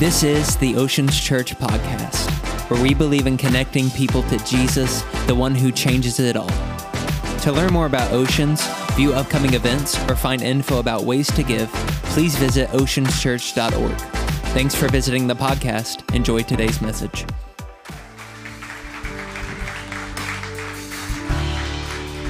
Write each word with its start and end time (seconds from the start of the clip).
This 0.00 0.24
is 0.24 0.56
the 0.56 0.74
Oceans 0.74 1.20
Church 1.20 1.54
podcast, 1.54 2.28
where 2.68 2.82
we 2.82 2.94
believe 2.94 3.28
in 3.28 3.36
connecting 3.36 3.90
people 3.90 4.24
to 4.24 4.38
Jesus, 4.38 5.02
the 5.28 5.36
one 5.36 5.54
who 5.54 5.70
changes 5.70 6.18
it 6.18 6.36
all. 6.36 6.50
To 7.42 7.52
learn 7.52 7.72
more 7.72 7.86
about 7.86 8.10
Oceans, 8.10 8.66
view 8.96 9.12
upcoming 9.14 9.54
events, 9.54 9.96
or 10.10 10.16
find 10.16 10.42
info 10.42 10.80
about 10.80 11.04
ways 11.04 11.28
to 11.36 11.44
give, 11.44 11.70
please 12.10 12.34
visit 12.34 12.68
oceanschurch.org. 12.70 13.96
Thanks 14.52 14.74
for 14.74 14.88
visiting 14.88 15.28
the 15.28 15.36
podcast. 15.36 16.12
Enjoy 16.12 16.42
today's 16.42 16.82
message. 16.82 17.24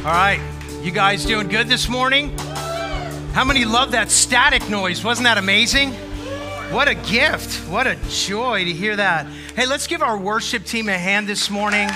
All 0.05 0.12
right, 0.12 0.41
you 0.83 0.91
guys 0.91 1.24
doing 1.24 1.48
good 1.48 1.69
this 1.69 1.88
morning? 1.88 2.37
How 3.33 3.42
many 3.42 3.65
love 3.65 3.92
that 3.92 4.10
static 4.10 4.69
noise? 4.69 5.02
Wasn't 5.02 5.24
that 5.24 5.38
amazing? 5.38 5.95
What 6.70 6.88
a 6.88 6.95
gift. 6.95 7.68
What 7.68 7.86
a 7.86 7.96
joy 8.09 8.64
to 8.64 8.72
hear 8.72 8.96
that. 8.96 9.27
Hey, 9.55 9.66
let's 9.66 9.86
give 9.86 10.02
our 10.02 10.18
worship 10.18 10.64
team 10.64 10.88
a 10.88 10.98
hand 10.98 11.28
this 11.28 11.48
morning. 11.48 11.88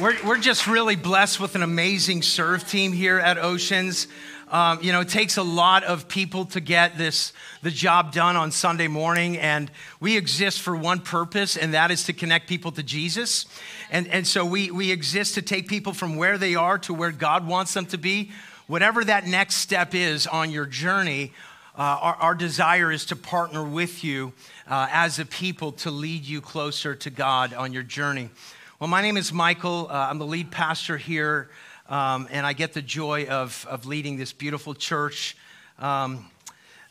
We're, 0.00 0.16
we're 0.24 0.38
just 0.38 0.66
really 0.68 0.94
blessed 0.94 1.40
with 1.40 1.56
an 1.56 1.62
amazing 1.62 2.22
serve 2.22 2.68
team 2.68 2.92
here 2.92 3.18
at 3.18 3.38
Oceans. 3.38 4.06
Um, 4.50 4.78
you 4.82 4.92
know, 4.92 5.00
it 5.00 5.08
takes 5.08 5.36
a 5.38 5.42
lot 5.42 5.82
of 5.82 6.06
people 6.06 6.44
to 6.46 6.60
get 6.60 6.98
this 6.98 7.32
the 7.62 7.70
job 7.70 8.12
done 8.12 8.36
on 8.36 8.52
Sunday 8.52 8.88
morning, 8.88 9.38
and 9.38 9.70
we 9.98 10.16
exist 10.16 10.60
for 10.60 10.76
one 10.76 11.00
purpose, 11.00 11.56
and 11.56 11.74
that 11.74 11.90
is 11.90 12.04
to 12.04 12.12
connect 12.12 12.48
people 12.48 12.70
to 12.72 12.82
Jesus. 12.82 13.46
And, 13.90 14.06
and 14.08 14.26
so 14.26 14.44
we, 14.44 14.70
we 14.70 14.92
exist 14.92 15.34
to 15.34 15.42
take 15.42 15.68
people 15.68 15.92
from 15.92 16.16
where 16.16 16.38
they 16.38 16.54
are 16.54 16.78
to 16.80 16.94
where 16.94 17.10
God 17.10 17.46
wants 17.46 17.72
them 17.74 17.86
to 17.86 17.98
be. 17.98 18.30
Whatever 18.68 19.04
that 19.04 19.26
next 19.26 19.56
step 19.56 19.92
is 19.92 20.28
on 20.28 20.52
your 20.52 20.66
journey, 20.66 21.32
uh, 21.76 21.82
our, 21.82 22.14
our, 22.14 22.34
desire 22.34 22.92
is 22.92 23.06
to 23.06 23.16
partner 23.16 23.64
with 23.64 24.04
you 24.04 24.32
uh, 24.68 24.86
as 24.92 25.18
a 25.18 25.24
people 25.24 25.72
to 25.72 25.90
lead 25.90 26.24
you 26.24 26.40
closer 26.40 26.94
to 26.94 27.10
God 27.10 27.52
on 27.54 27.72
your 27.72 27.82
journey. 27.82 28.30
Well, 28.78 28.88
my 28.88 29.02
name 29.02 29.16
is 29.16 29.32
Michael. 29.32 29.88
Uh, 29.90 30.06
I'm 30.08 30.18
the 30.18 30.26
lead 30.26 30.52
pastor 30.52 30.96
here 30.96 31.50
um, 31.88 32.28
and 32.30 32.46
I 32.46 32.52
get 32.52 32.72
the 32.72 32.82
joy 32.82 33.26
of, 33.26 33.66
of 33.68 33.84
leading 33.84 34.16
this 34.16 34.32
beautiful 34.32 34.74
church 34.74 35.36
um, 35.80 36.30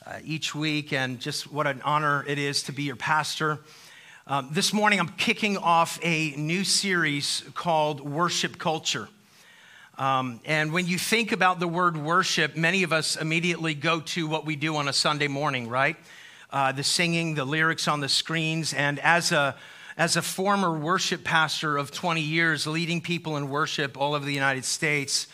uh, 0.05 0.19
each 0.25 0.53
week, 0.53 0.91
and 0.91 1.21
just 1.21 1.51
what 1.51 1.67
an 1.67 1.81
honor 1.83 2.25
it 2.27 2.37
is 2.37 2.63
to 2.63 2.73
be 2.73 2.83
your 2.83 2.97
pastor. 2.97 3.59
Um, 4.27 4.49
this 4.51 4.73
morning, 4.73 4.99
I'm 4.99 5.09
kicking 5.09 5.57
off 5.57 5.99
a 6.03 6.31
new 6.31 6.65
series 6.65 7.45
called 7.53 8.01
Worship 8.01 8.57
Culture. 8.57 9.07
Um, 10.01 10.39
and 10.45 10.73
when 10.73 10.87
you 10.87 10.97
think 10.97 11.31
about 11.31 11.59
the 11.59 11.67
word 11.67 11.95
worship, 11.95 12.55
many 12.55 12.81
of 12.81 12.91
us 12.91 13.17
immediately 13.17 13.75
go 13.75 13.99
to 13.99 14.27
what 14.27 14.47
we 14.47 14.55
do 14.55 14.75
on 14.77 14.87
a 14.87 14.93
Sunday 14.93 15.27
morning, 15.27 15.69
right? 15.69 15.95
Uh, 16.49 16.71
the 16.71 16.81
singing, 16.81 17.35
the 17.35 17.45
lyrics 17.45 17.87
on 17.87 17.99
the 17.99 18.09
screens. 18.09 18.73
And 18.73 18.97
as 18.97 19.31
a 19.31 19.55
as 19.97 20.15
a 20.15 20.23
former 20.23 20.75
worship 20.75 21.23
pastor 21.23 21.77
of 21.77 21.91
20 21.91 22.19
years, 22.19 22.65
leading 22.65 22.99
people 22.99 23.37
in 23.37 23.47
worship 23.47 23.95
all 23.95 24.15
over 24.15 24.25
the 24.25 24.33
United 24.33 24.65
States, 24.65 25.27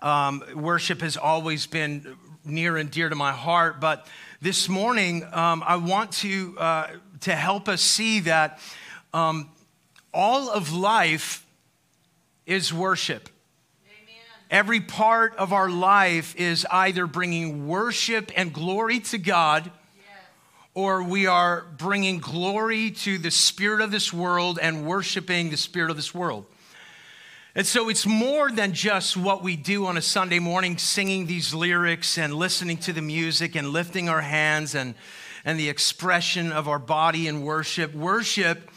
um, 0.00 0.44
worship 0.54 1.00
has 1.00 1.16
always 1.16 1.66
been 1.66 2.16
near 2.44 2.76
and 2.76 2.92
dear 2.92 3.08
to 3.08 3.16
my 3.16 3.32
heart. 3.32 3.80
But 3.80 4.06
this 4.40 4.68
morning, 4.68 5.24
um, 5.32 5.64
I 5.66 5.74
want 5.74 6.12
to, 6.12 6.56
uh, 6.56 6.86
to 7.22 7.34
help 7.34 7.68
us 7.68 7.82
see 7.82 8.20
that 8.20 8.60
um, 9.12 9.50
all 10.12 10.50
of 10.50 10.72
life 10.72 11.44
is 12.46 12.72
worship. 12.72 13.28
Every 14.54 14.78
part 14.78 15.34
of 15.34 15.52
our 15.52 15.68
life 15.68 16.36
is 16.36 16.64
either 16.70 17.08
bringing 17.08 17.66
worship 17.66 18.30
and 18.36 18.52
glory 18.52 19.00
to 19.00 19.18
God 19.18 19.68
or 20.74 21.02
we 21.02 21.26
are 21.26 21.66
bringing 21.76 22.20
glory 22.20 22.92
to 22.92 23.18
the 23.18 23.32
spirit 23.32 23.80
of 23.80 23.90
this 23.90 24.12
world 24.12 24.60
and 24.62 24.86
worshiping 24.86 25.50
the 25.50 25.56
spirit 25.56 25.90
of 25.90 25.96
this 25.96 26.14
world. 26.14 26.46
And 27.56 27.66
so 27.66 27.88
it's 27.88 28.06
more 28.06 28.48
than 28.48 28.74
just 28.74 29.16
what 29.16 29.42
we 29.42 29.56
do 29.56 29.86
on 29.86 29.96
a 29.96 30.02
Sunday 30.02 30.38
morning, 30.38 30.78
singing 30.78 31.26
these 31.26 31.52
lyrics 31.52 32.16
and 32.16 32.32
listening 32.32 32.76
to 32.76 32.92
the 32.92 33.02
music 33.02 33.56
and 33.56 33.70
lifting 33.70 34.08
our 34.08 34.22
hands 34.22 34.76
and, 34.76 34.94
and 35.44 35.58
the 35.58 35.68
expression 35.68 36.52
of 36.52 36.68
our 36.68 36.78
body 36.78 37.26
in 37.26 37.42
worship. 37.42 37.92
Worship 37.92 38.70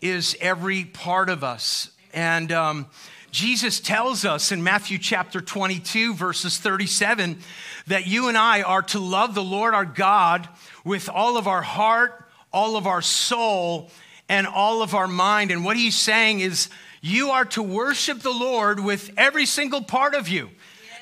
is 0.00 0.34
every 0.40 0.86
part 0.86 1.28
of 1.28 1.44
us. 1.44 1.90
And 2.14 2.50
um, 2.50 2.86
Jesus 3.30 3.80
tells 3.80 4.24
us 4.24 4.52
in 4.52 4.62
Matthew 4.62 4.98
chapter 4.98 5.40
22, 5.40 6.14
verses 6.14 6.58
37, 6.58 7.38
that 7.86 8.06
you 8.06 8.28
and 8.28 8.38
I 8.38 8.62
are 8.62 8.82
to 8.82 8.98
love 8.98 9.34
the 9.34 9.44
Lord 9.44 9.74
our 9.74 9.84
God 9.84 10.48
with 10.84 11.08
all 11.08 11.36
of 11.36 11.46
our 11.46 11.62
heart, 11.62 12.24
all 12.52 12.76
of 12.76 12.86
our 12.86 13.02
soul, 13.02 13.90
and 14.28 14.46
all 14.46 14.82
of 14.82 14.94
our 14.94 15.08
mind. 15.08 15.50
And 15.50 15.64
what 15.64 15.76
he's 15.76 15.96
saying 15.96 16.40
is, 16.40 16.70
you 17.00 17.30
are 17.30 17.44
to 17.46 17.62
worship 17.62 18.20
the 18.20 18.32
Lord 18.32 18.80
with 18.80 19.10
every 19.16 19.46
single 19.46 19.82
part 19.82 20.14
of 20.14 20.28
you. 20.28 20.50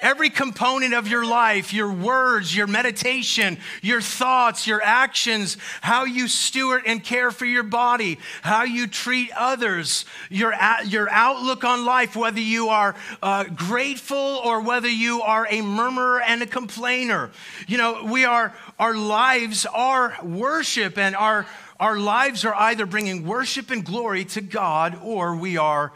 Every 0.07 0.31
component 0.31 0.95
of 0.95 1.09
your 1.09 1.27
life, 1.27 1.75
your 1.75 1.91
words, 1.91 2.55
your 2.55 2.69
meditation, 2.69 3.59
your 3.83 4.01
thoughts, 4.01 4.65
your 4.65 4.81
actions, 4.81 5.57
how 5.81 6.05
you 6.05 6.29
steward 6.29 6.83
and 6.87 7.03
care 7.03 7.33
for 7.33 7.45
your 7.45 7.65
body, 7.65 8.21
how 8.43 8.63
you 8.63 8.87
treat 8.87 9.33
others, 9.37 10.05
your, 10.31 10.55
your 10.85 11.11
outlook 11.11 11.65
on 11.65 11.85
life, 11.85 12.15
whether 12.15 12.39
you 12.39 12.69
are 12.69 12.95
uh, 13.21 13.47
grateful 13.53 14.17
or 14.17 14.61
whether 14.61 14.87
you 14.87 15.23
are 15.23 15.49
a 15.51 15.61
murmurer 15.61 16.21
and 16.21 16.41
a 16.41 16.47
complainer. 16.47 17.33
You 17.67 17.79
know, 17.79 18.05
we 18.05 18.25
are, 18.25 18.55
our 18.79 18.97
lives 18.97 19.67
are 19.67 20.17
worship, 20.23 20.99
and 20.99 21.17
our, 21.17 21.49
our 21.81 21.99
lives 21.99 22.45
are 22.45 22.55
either 22.55 22.87
bringing 22.87 23.27
worship 23.27 23.73
and 23.73 23.85
glory 23.85 24.25
to 24.27 24.41
God 24.41 25.01
or 25.03 25.35
we 25.35 25.57
are 25.57 25.93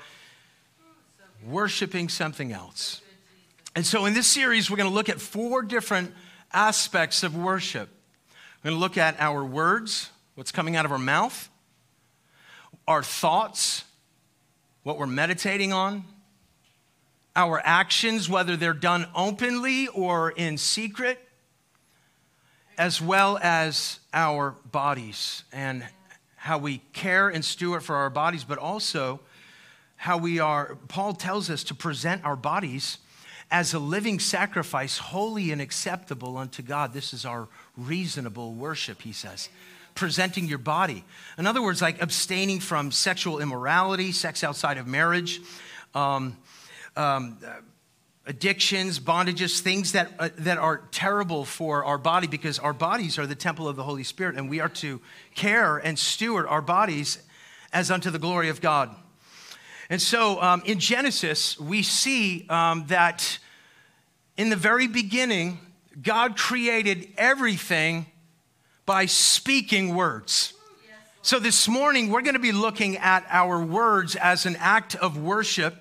worshiping 1.46 2.08
something 2.08 2.50
else. 2.52 2.99
And 3.76 3.86
so, 3.86 4.04
in 4.06 4.14
this 4.14 4.26
series, 4.26 4.68
we're 4.68 4.76
going 4.76 4.88
to 4.88 4.94
look 4.94 5.08
at 5.08 5.20
four 5.20 5.62
different 5.62 6.12
aspects 6.52 7.22
of 7.22 7.36
worship. 7.36 7.88
We're 8.62 8.70
going 8.70 8.78
to 8.78 8.80
look 8.80 8.98
at 8.98 9.20
our 9.20 9.44
words, 9.44 10.10
what's 10.34 10.50
coming 10.50 10.74
out 10.74 10.84
of 10.84 10.92
our 10.92 10.98
mouth, 10.98 11.48
our 12.88 13.02
thoughts, 13.02 13.84
what 14.82 14.98
we're 14.98 15.06
meditating 15.06 15.72
on, 15.72 16.04
our 17.36 17.62
actions, 17.64 18.28
whether 18.28 18.56
they're 18.56 18.72
done 18.72 19.06
openly 19.14 19.86
or 19.86 20.30
in 20.32 20.58
secret, 20.58 21.20
as 22.76 23.00
well 23.00 23.38
as 23.40 24.00
our 24.12 24.56
bodies 24.72 25.44
and 25.52 25.86
how 26.34 26.58
we 26.58 26.78
care 26.92 27.28
and 27.28 27.44
steward 27.44 27.84
for 27.84 27.94
our 27.94 28.10
bodies, 28.10 28.42
but 28.42 28.58
also 28.58 29.20
how 29.94 30.16
we 30.16 30.40
are, 30.40 30.76
Paul 30.88 31.12
tells 31.12 31.50
us 31.50 31.62
to 31.64 31.74
present 31.74 32.24
our 32.24 32.34
bodies 32.34 32.98
as 33.50 33.74
a 33.74 33.78
living 33.78 34.20
sacrifice, 34.20 34.98
holy 34.98 35.50
and 35.50 35.60
acceptable 35.60 36.36
unto 36.36 36.62
God. 36.62 36.92
This 36.92 37.12
is 37.12 37.24
our 37.24 37.48
reasonable 37.76 38.52
worship, 38.54 39.02
he 39.02 39.12
says. 39.12 39.48
Presenting 39.94 40.46
your 40.46 40.58
body. 40.58 41.04
In 41.36 41.46
other 41.46 41.60
words, 41.60 41.82
like 41.82 42.00
abstaining 42.00 42.60
from 42.60 42.92
sexual 42.92 43.40
immorality, 43.40 44.12
sex 44.12 44.44
outside 44.44 44.78
of 44.78 44.86
marriage, 44.86 45.40
um, 45.94 46.36
um, 46.96 47.38
addictions, 48.26 49.00
bondages, 49.00 49.60
things 49.60 49.92
that, 49.92 50.12
uh, 50.20 50.28
that 50.38 50.58
are 50.58 50.82
terrible 50.92 51.44
for 51.44 51.84
our 51.84 51.98
body 51.98 52.28
because 52.28 52.60
our 52.60 52.72
bodies 52.72 53.18
are 53.18 53.26
the 53.26 53.34
temple 53.34 53.66
of 53.66 53.74
the 53.74 53.82
Holy 53.82 54.04
Spirit 54.04 54.36
and 54.36 54.48
we 54.48 54.60
are 54.60 54.68
to 54.68 55.00
care 55.34 55.78
and 55.78 55.98
steward 55.98 56.46
our 56.46 56.62
bodies 56.62 57.18
as 57.72 57.90
unto 57.90 58.10
the 58.10 58.18
glory 58.18 58.48
of 58.48 58.60
God. 58.60 58.94
And 59.90 60.00
so 60.00 60.40
um, 60.40 60.62
in 60.64 60.78
Genesis, 60.78 61.58
we 61.58 61.82
see 61.82 62.46
um, 62.48 62.86
that 62.86 63.40
in 64.36 64.48
the 64.48 64.56
very 64.56 64.86
beginning, 64.86 65.58
God 66.00 66.36
created 66.36 67.08
everything 67.18 68.06
by 68.86 69.06
speaking 69.06 69.96
words. 69.96 70.54
So 71.22 71.40
this 71.40 71.66
morning, 71.66 72.10
we're 72.10 72.22
going 72.22 72.34
to 72.34 72.40
be 72.40 72.52
looking 72.52 72.98
at 72.98 73.26
our 73.28 73.60
words 73.60 74.14
as 74.14 74.46
an 74.46 74.54
act 74.60 74.94
of 74.94 75.18
worship. 75.18 75.74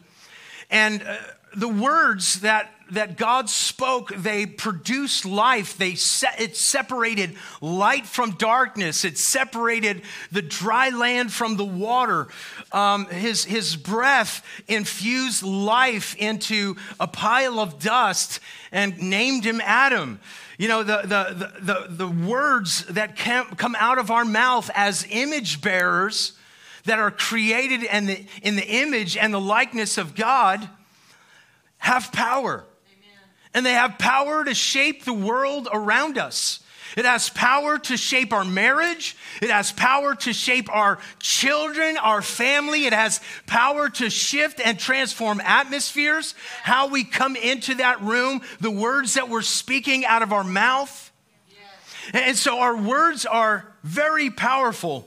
And 0.71 1.03
uh, 1.03 1.15
the 1.55 1.69
words 1.69 2.41
that, 2.41 2.73
that 2.91 3.17
God 3.17 3.49
spoke, 3.49 4.13
they 4.15 4.45
produced 4.45 5.25
life. 5.25 5.77
They 5.77 5.95
se- 5.95 6.35
it 6.37 6.55
separated 6.55 7.35
light 7.61 8.05
from 8.05 8.31
darkness. 8.31 9.05
It 9.05 9.17
separated 9.17 10.01
the 10.31 10.41
dry 10.41 10.89
land 10.89 11.31
from 11.31 11.57
the 11.57 11.65
water. 11.65 12.27
Um, 12.71 13.05
his, 13.07 13.45
his 13.45 13.75
breath 13.75 14.45
infused 14.67 15.43
life 15.43 16.15
into 16.17 16.75
a 16.99 17.07
pile 17.07 17.59
of 17.59 17.79
dust 17.79 18.39
and 18.71 19.01
named 19.01 19.43
him 19.43 19.61
Adam. 19.63 20.19
You 20.57 20.67
know, 20.67 20.83
the, 20.83 21.01
the, 21.03 21.51
the, 21.61 21.73
the, 21.73 21.87
the 21.89 22.07
words 22.07 22.85
that 22.85 23.15
come 23.15 23.75
out 23.79 23.97
of 23.97 24.11
our 24.11 24.25
mouth 24.25 24.69
as 24.75 25.05
image 25.09 25.61
bearers 25.61 26.33
that 26.85 26.99
are 26.99 27.11
created 27.11 27.83
in 27.83 28.05
the, 28.07 28.25
in 28.41 28.55
the 28.55 28.67
image 28.67 29.15
and 29.15 29.33
the 29.33 29.39
likeness 29.39 29.97
of 29.97 30.15
God 30.15 30.67
have 31.77 32.11
power. 32.11 32.65
And 33.59 33.65
they 33.65 33.73
have 33.73 33.97
power 33.97 34.45
to 34.45 34.53
shape 34.53 35.03
the 35.03 35.11
world 35.11 35.67
around 35.69 36.17
us. 36.17 36.61
It 36.95 37.03
has 37.03 37.29
power 37.29 37.77
to 37.77 37.97
shape 37.97 38.31
our 38.31 38.45
marriage. 38.45 39.17
It 39.41 39.49
has 39.49 39.73
power 39.73 40.15
to 40.15 40.31
shape 40.31 40.73
our 40.73 40.97
children, 41.19 41.97
our 41.97 42.21
family. 42.21 42.85
It 42.85 42.93
has 42.93 43.19
power 43.47 43.89
to 43.89 44.09
shift 44.09 44.61
and 44.63 44.79
transform 44.79 45.41
atmospheres, 45.41 46.35
how 46.63 46.87
we 46.87 47.03
come 47.03 47.35
into 47.35 47.75
that 47.75 48.01
room, 48.01 48.39
the 48.61 48.71
words 48.71 49.15
that 49.15 49.27
we're 49.27 49.41
speaking 49.41 50.05
out 50.05 50.21
of 50.21 50.31
our 50.31 50.45
mouth. 50.45 51.11
And 52.13 52.37
so 52.37 52.59
our 52.59 52.77
words 52.77 53.25
are 53.25 53.67
very 53.83 54.29
powerful. 54.29 55.05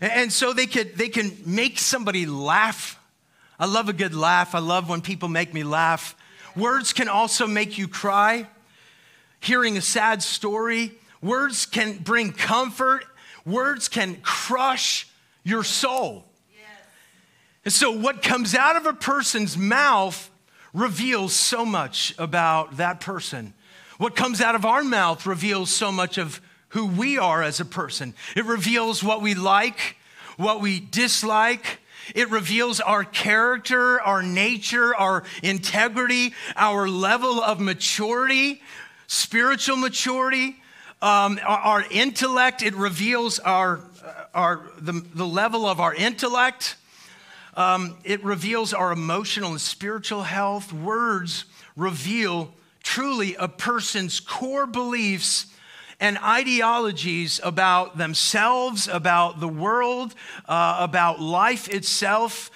And 0.00 0.32
so 0.32 0.52
they 0.52 0.66
could 0.66 0.94
they 0.94 1.08
can 1.08 1.36
make 1.44 1.80
somebody 1.80 2.26
laugh. 2.26 2.96
I 3.58 3.66
love 3.66 3.88
a 3.88 3.92
good 3.92 4.14
laugh. 4.14 4.54
I 4.54 4.60
love 4.60 4.88
when 4.88 5.00
people 5.00 5.28
make 5.28 5.52
me 5.52 5.64
laugh. 5.64 6.14
Words 6.58 6.92
can 6.92 7.08
also 7.08 7.46
make 7.46 7.78
you 7.78 7.86
cry. 7.88 8.46
Hearing 9.40 9.76
a 9.76 9.80
sad 9.80 10.22
story, 10.22 10.92
words 11.22 11.64
can 11.66 11.98
bring 11.98 12.32
comfort. 12.32 13.04
Words 13.46 13.88
can 13.88 14.16
crush 14.22 15.08
your 15.44 15.62
soul. 15.62 16.24
And 17.64 17.72
so, 17.72 17.90
what 17.90 18.22
comes 18.22 18.54
out 18.54 18.76
of 18.76 18.86
a 18.86 18.92
person's 18.92 19.56
mouth 19.56 20.30
reveals 20.72 21.32
so 21.32 21.64
much 21.64 22.14
about 22.18 22.76
that 22.76 23.00
person. 23.00 23.54
What 23.98 24.16
comes 24.16 24.40
out 24.40 24.54
of 24.54 24.64
our 24.64 24.82
mouth 24.82 25.26
reveals 25.26 25.70
so 25.70 25.92
much 25.92 26.18
of 26.18 26.40
who 26.70 26.86
we 26.86 27.18
are 27.18 27.42
as 27.42 27.60
a 27.60 27.64
person. 27.64 28.14
It 28.36 28.44
reveals 28.44 29.02
what 29.02 29.22
we 29.22 29.34
like, 29.34 29.96
what 30.36 30.60
we 30.60 30.80
dislike. 30.80 31.80
It 32.14 32.30
reveals 32.30 32.80
our 32.80 33.04
character, 33.04 34.00
our 34.00 34.22
nature, 34.22 34.94
our 34.94 35.24
integrity, 35.42 36.34
our 36.56 36.88
level 36.88 37.42
of 37.42 37.60
maturity, 37.60 38.62
spiritual 39.06 39.76
maturity, 39.76 40.56
um, 41.00 41.38
our, 41.46 41.58
our, 41.58 41.84
intellect. 41.90 42.62
It 42.62 42.74
reveals 42.74 43.38
our, 43.38 43.80
our, 44.34 44.70
the, 44.78 44.92
the 45.14 45.26
level 45.26 45.66
of 45.66 45.80
our 45.80 45.94
intellect. 45.94 46.76
Um, 47.54 47.96
it 48.04 48.22
reveals 48.24 48.72
our 48.72 48.92
emotional 48.92 49.50
and 49.50 49.60
spiritual 49.60 50.22
health. 50.22 50.72
Words 50.72 51.44
reveal 51.76 52.52
truly 52.82 53.34
a 53.36 53.48
person's 53.48 54.20
core 54.20 54.66
beliefs 54.66 55.46
and 56.00 56.18
ideologies 56.18 57.40
about 57.42 57.98
themselves, 57.98 58.88
about 58.88 59.40
the 59.40 59.48
world, 59.48 60.14
uh, 60.48 60.76
about 60.80 61.20
life 61.20 61.68
itself, 61.68 62.50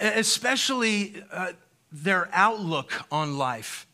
especially 0.00 1.22
uh, 1.32 1.52
their 1.92 2.28
outlook 2.32 2.92
on 3.10 3.38
life. 3.38 3.86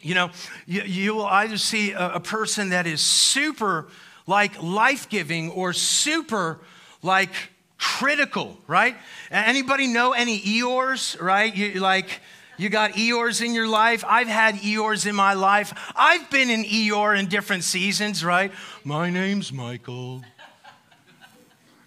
You 0.00 0.14
know, 0.14 0.30
you, 0.66 0.82
you 0.82 1.14
will 1.14 1.26
either 1.26 1.56
see 1.56 1.92
a, 1.92 2.14
a 2.14 2.20
person 2.20 2.70
that 2.70 2.86
is 2.86 3.00
super 3.00 3.88
like 4.26 4.60
life 4.62 5.08
giving 5.08 5.50
or 5.50 5.72
super 5.72 6.58
like 7.02 7.30
critical, 7.78 8.56
right? 8.66 8.96
Anybody 9.30 9.86
know 9.86 10.12
any 10.12 10.40
Eeyores, 10.40 11.20
right? 11.20 11.54
You 11.54 11.80
like 11.80 12.20
you 12.62 12.68
got 12.68 12.92
Eeyores 12.92 13.44
in 13.44 13.54
your 13.54 13.66
life. 13.66 14.04
I've 14.06 14.28
had 14.28 14.54
Eeyores 14.54 15.06
in 15.06 15.16
my 15.16 15.34
life. 15.34 15.74
I've 15.96 16.30
been 16.30 16.48
an 16.48 16.62
Eeyore 16.62 17.18
in 17.18 17.26
different 17.26 17.64
seasons, 17.64 18.24
right? 18.24 18.52
My 18.84 19.10
name's 19.10 19.52
Michael. 19.52 20.22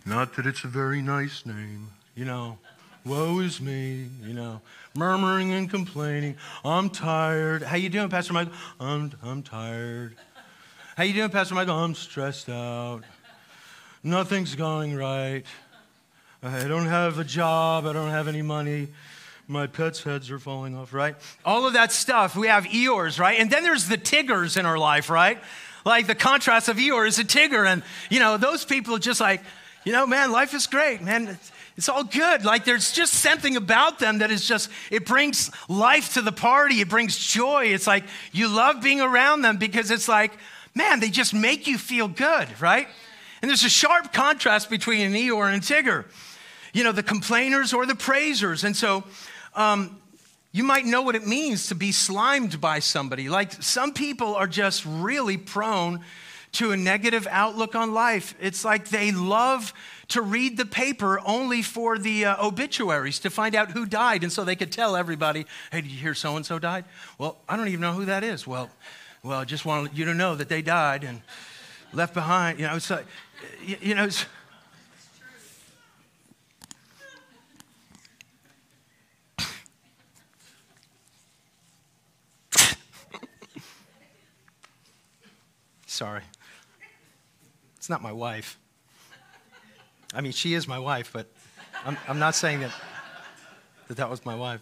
Not 0.06 0.36
that 0.36 0.46
it's 0.46 0.66
a 0.66 0.68
very 0.68 1.02
nice 1.02 1.46
name, 1.46 1.88
you 2.14 2.26
know. 2.26 2.58
Woe 3.06 3.40
is 3.40 3.62
me, 3.62 4.10
you 4.22 4.34
know. 4.34 4.62
Murmuring 4.96 5.54
and 5.54 5.70
complaining. 5.70 6.36
I'm 6.64 6.90
tired. 6.90 7.64
How 7.64 7.78
you 7.78 7.90
doing, 7.90 8.10
Pastor 8.10 8.34
Michael? 8.34 8.54
I'm, 8.80 9.14
I'm 9.24 9.44
tired. 9.44 10.16
How 10.98 11.04
you 11.04 11.14
doing, 11.14 11.30
Pastor 11.30 11.56
Michael? 11.56 11.76
I'm 11.76 11.96
stressed 11.96 12.50
out. 12.50 13.02
Nothing's 14.04 14.56
going 14.56 14.96
right. 14.96 15.46
I 16.44 16.68
don't 16.68 16.88
have 16.88 17.18
a 17.18 17.24
job. 17.24 17.86
I 17.86 17.94
don't 17.94 18.12
have 18.12 18.28
any 18.28 18.42
money 18.42 18.90
my 19.48 19.68
pets' 19.68 20.04
heads 20.04 20.32
are 20.32 20.40
falling 20.40 20.76
off, 20.76 20.94
right? 20.94 21.16
All 21.44 21.68
of 21.68 21.74
that 21.74 21.92
stuff. 21.92 22.36
We 22.36 22.48
have 22.48 22.66
Eeyores, 22.66 23.20
right? 23.20 23.40
And 23.40 23.50
then 23.50 23.64
there's 23.64 23.88
the 23.88 23.98
Tiggers 23.98 24.58
in 24.58 24.66
our 24.66 24.78
life, 24.78 25.10
right? 25.10 25.40
Like 25.86 26.08
the 26.08 26.16
contrast 26.16 26.68
of 26.68 26.78
Eeyore 26.78 27.08
is 27.08 27.20
a 27.20 27.24
Tigger. 27.24 27.66
And, 27.68 27.84
you 28.10 28.20
know, 28.20 28.38
those 28.38 28.66
people 28.66 28.96
are 28.96 29.00
just 29.00 29.22
like, 29.22 29.42
you 29.84 29.92
know, 29.92 30.08
man, 30.08 30.32
life 30.32 30.54
is 30.56 30.66
great, 30.66 31.02
man. 31.02 31.38
It's 31.78 31.90
all 31.90 32.04
good. 32.04 32.44
Like 32.44 32.66
there's 32.66 32.92
just 32.92 33.14
something 33.14 33.56
about 33.56 34.00
them 34.00 34.20
that 34.20 34.32
is 34.32 34.48
just, 34.48 34.70
it 34.90 35.06
brings 35.06 35.52
life 35.70 36.16
to 36.16 36.22
the 36.22 36.32
party. 36.32 36.82
It 36.82 36.90
brings 36.90 37.18
joy. 37.18 37.66
It's 37.66 37.86
like 37.86 38.06
you 38.32 38.48
love 38.48 38.82
being 38.82 39.02
around 39.02 39.44
them 39.44 39.58
because 39.58 39.92
it's 39.92 40.08
like, 40.08 40.32
man, 40.74 41.00
they 41.02 41.10
just 41.10 41.34
make 41.34 41.68
you 41.68 41.78
feel 41.78 42.08
good, 42.08 42.48
right? 42.60 42.88
And 43.42 43.50
there's 43.50 43.64
a 43.64 43.70
sharp 43.70 44.12
contrast 44.12 44.70
between 44.72 45.02
an 45.02 45.14
Eeyore 45.14 45.54
and 45.54 45.62
a 45.62 45.66
Tigger. 45.66 46.06
You 46.74 46.84
know, 46.84 46.92
the 46.92 47.04
complainers 47.04 47.74
or 47.74 47.86
the 47.86 47.96
praisers. 47.96 48.64
And 48.64 48.76
so 48.76 49.04
um, 49.56 50.00
you 50.52 50.64
might 50.64 50.86
know 50.86 51.02
what 51.02 51.16
it 51.16 51.28
means 51.28 51.68
to 51.68 51.76
be 51.76 51.92
slimed 51.92 52.62
by 52.62 52.80
somebody. 52.80 53.28
Like 53.28 53.52
some 53.62 53.94
people 53.94 54.36
are 54.36 54.48
just 54.48 54.86
really 54.86 55.38
prone 55.38 56.02
to 56.54 56.72
a 56.72 56.78
negative 56.78 57.28
outlook 57.30 57.76
on 57.76 57.94
life. 57.94 58.34
It's 58.40 58.64
like 58.64 58.88
they 58.88 59.12
love 59.12 59.74
to 60.10 60.22
read 60.22 60.56
the 60.56 60.66
paper 60.66 61.20
only 61.26 61.62
for 61.62 61.98
the 61.98 62.26
uh, 62.26 62.46
obituaries 62.48 63.20
to 63.20 63.30
find 63.30 63.56
out 63.56 63.72
who 63.72 63.86
died. 63.86 64.24
And 64.24 64.32
so 64.32 64.46
they 64.46 64.56
could 64.56 64.72
tell 64.72 64.96
everybody, 64.96 65.46
hey, 65.72 65.82
did 65.82 65.92
you 65.92 66.00
hear 66.00 66.14
so 66.14 66.38
and 66.38 66.46
so 66.46 66.58
died? 66.58 66.86
Well, 67.18 67.38
I 67.50 67.58
don't 67.58 67.68
even 67.68 67.82
know 67.82 67.94
who 67.94 68.06
that 68.06 68.24
is. 68.24 68.48
Well, 68.48 68.70
well, 69.24 69.40
I 69.40 69.46
just 69.46 69.66
want 69.66 69.94
you 69.94 70.06
to 70.06 70.14
know 70.14 70.36
that 70.36 70.48
they 70.48 70.62
died 70.62 71.04
and 71.04 71.22
left 71.92 72.14
behind. 72.14 72.60
You 72.60 72.68
know, 72.68 72.76
it's 72.76 72.90
like, 72.90 73.06
you 73.66 73.96
know, 73.96 74.06
it's, 74.06 74.26
Sorry. 85.96 86.24
It's 87.78 87.90
not 87.90 88.02
my 88.02 88.12
wife. 88.12 88.60
I 90.14 90.20
mean, 90.20 90.34
she 90.34 90.54
is 90.54 90.68
my 90.68 90.78
wife, 90.78 91.12
but 91.14 91.32
I'm, 91.86 91.98
I'm 92.10 92.20
not 92.20 92.36
saying 92.36 92.60
that, 92.60 92.72
that 93.88 93.96
that 93.96 94.10
was 94.10 94.26
my 94.26 94.36
wife. 94.36 94.60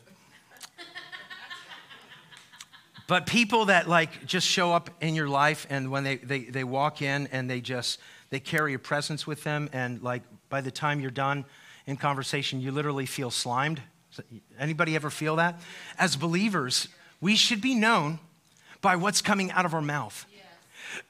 But 3.08 3.26
people 3.26 3.66
that 3.66 3.90
like 3.90 4.28
just 4.28 4.46
show 4.46 4.74
up 4.74 4.92
in 5.02 5.16
your 5.16 5.28
life 5.28 5.66
and 5.72 5.90
when 5.90 6.04
they, 6.04 6.18
they, 6.18 6.42
they 6.42 6.64
walk 6.64 7.02
in 7.02 7.26
and 7.32 7.50
they 7.50 7.62
just, 7.62 8.00
they 8.30 8.40
carry 8.40 8.76
a 8.76 8.80
presence 8.80 9.26
with 9.26 9.44
them 9.44 9.72
and 9.74 10.04
like 10.04 10.22
by 10.50 10.62
the 10.62 10.70
time 10.70 11.00
you're 11.00 11.10
done 11.10 11.46
in 11.88 11.98
conversation, 11.98 12.62
you 12.62 12.72
literally 12.72 13.08
feel 13.08 13.32
slimed. 13.32 13.82
Anybody 14.60 14.96
ever 14.96 15.10
feel 15.10 15.38
that? 15.38 15.60
As 15.98 16.16
believers, 16.16 16.90
we 17.20 17.36
should 17.36 17.60
be 17.60 17.74
known 17.74 18.20
by 18.82 18.96
what's 18.98 19.24
coming 19.24 19.50
out 19.52 19.66
of 19.66 19.74
our 19.74 19.82
mouth. 19.82 20.28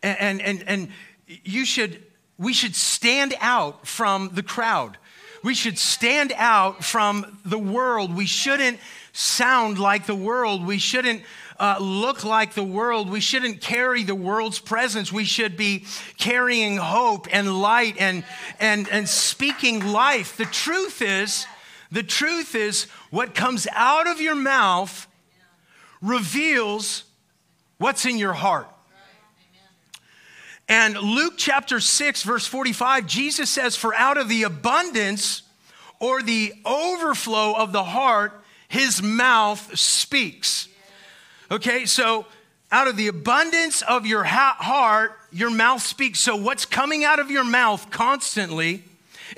And, 0.02 0.42
and, 0.42 0.64
and 0.68 0.88
you 1.28 1.66
should, 1.66 2.04
we 2.38 2.54
should 2.54 2.76
stand 2.76 3.34
out 3.40 3.88
from 3.88 4.32
the 4.34 4.44
crowd. 4.44 4.98
We 5.44 5.54
should 5.54 5.78
stand 5.78 6.32
out 6.38 6.86
from 6.86 7.40
the 7.44 7.60
world. 7.60 8.16
We 8.16 8.26
shouldn't 8.26 8.80
sound 9.12 9.78
like 9.78 10.06
the 10.06 10.16
world. 10.16 10.66
We 10.66 10.78
shouldn't 10.78 11.22
uh, 11.60 11.78
look 11.80 12.24
like 12.24 12.54
the 12.54 12.64
world. 12.64 13.10
We 13.10 13.20
shouldn't 13.20 13.62
carry 13.62 14.04
the 14.04 14.16
world's 14.16 14.60
presence. 14.60 15.12
We 15.12 15.26
should 15.26 15.58
be 15.58 15.86
carrying 16.18 16.78
hope 16.78 17.28
and 17.32 17.62
light 17.62 17.98
and, 18.00 18.24
and, 18.60 18.88
and 18.90 19.08
speaking 19.08 19.92
life. 19.92 20.38
The 20.38 20.46
truth 20.46 21.02
is, 21.02 21.46
the 21.92 22.04
truth 22.04 22.56
is, 22.56 22.86
what 23.12 23.36
comes 23.36 23.68
out 23.74 24.08
of 24.08 24.20
your 24.20 24.36
mouth 24.36 25.08
reveals 26.02 27.04
what's 27.78 28.06
in 28.06 28.18
your 28.18 28.34
heart. 28.34 28.68
And 30.68 30.98
Luke 30.98 31.34
chapter 31.38 31.80
6, 31.80 32.24
verse 32.24 32.48
45, 32.48 33.06
Jesus 33.06 33.50
says, 33.50 33.76
For 33.76 33.94
out 33.94 34.18
of 34.18 34.30
the 34.30 34.44
abundance 34.44 35.44
or 36.00 36.22
the 36.22 36.54
overflow 36.66 37.54
of 37.54 37.72
the 37.72 37.84
heart, 37.84 38.44
his 38.68 39.02
mouth 39.02 39.78
speaks. 39.78 40.68
Okay, 41.52 41.86
so 41.86 42.26
out 42.72 42.88
of 42.88 42.98
the 42.98 43.08
abundance 43.08 43.82
of 43.84 44.06
your 44.06 44.24
heart, 44.24 45.20
your 45.32 45.52
mouth 45.52 45.82
speaks. 45.82 46.20
So, 46.20 46.36
what's 46.36 46.66
coming 46.66 47.04
out 47.04 47.20
of 47.20 47.30
your 47.30 47.44
mouth 47.44 47.92
constantly? 47.92 48.84